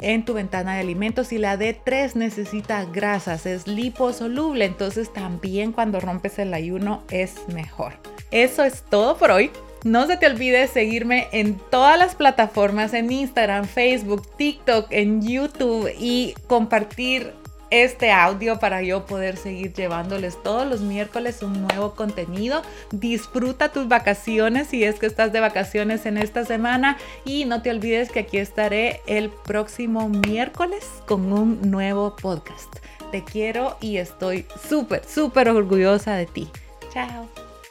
en 0.00 0.24
tu 0.24 0.34
ventana 0.34 0.74
de 0.74 0.80
alimentos 0.80 1.32
y 1.32 1.38
la 1.38 1.58
D3 1.58 2.14
necesita 2.14 2.84
grasas, 2.84 3.46
es 3.46 3.66
liposoluble, 3.66 4.64
entonces 4.64 5.12
también 5.12 5.72
cuando 5.72 6.00
rompes 6.00 6.38
el 6.38 6.54
ayuno 6.54 7.02
es 7.10 7.34
mejor. 7.48 7.94
Eso 8.30 8.64
es 8.64 8.82
todo 8.82 9.16
por 9.16 9.30
hoy. 9.30 9.50
No 9.84 10.06
se 10.06 10.16
te 10.16 10.26
olvide 10.26 10.66
seguirme 10.66 11.28
en 11.30 11.58
todas 11.70 11.96
las 11.96 12.16
plataformas, 12.16 12.92
en 12.92 13.12
Instagram, 13.12 13.66
Facebook, 13.66 14.26
TikTok, 14.36 14.88
en 14.90 15.22
YouTube 15.22 15.92
y 15.98 16.34
compartir 16.48 17.32
este 17.70 18.10
audio 18.10 18.58
para 18.58 18.82
yo 18.82 19.06
poder 19.06 19.36
seguir 19.36 19.72
llevándoles 19.72 20.42
todos 20.42 20.66
los 20.66 20.80
miércoles 20.80 21.42
un 21.42 21.62
nuevo 21.62 21.94
contenido. 21.94 22.62
Disfruta 22.90 23.70
tus 23.70 23.88
vacaciones 23.88 24.68
si 24.68 24.84
es 24.84 24.98
que 24.98 25.06
estás 25.06 25.32
de 25.32 25.40
vacaciones 25.40 26.06
en 26.06 26.18
esta 26.18 26.44
semana 26.44 26.98
y 27.24 27.44
no 27.44 27.62
te 27.62 27.70
olvides 27.70 28.10
que 28.10 28.20
aquí 28.20 28.38
estaré 28.38 29.00
el 29.06 29.30
próximo 29.30 30.08
miércoles 30.08 30.84
con 31.06 31.32
un 31.32 31.70
nuevo 31.70 32.16
podcast. 32.16 32.76
Te 33.10 33.24
quiero 33.24 33.76
y 33.80 33.98
estoy 33.98 34.46
súper, 34.68 35.04
súper 35.04 35.48
orgullosa 35.48 36.14
de 36.14 36.26
ti. 36.26 36.48
Chao. 36.92 37.28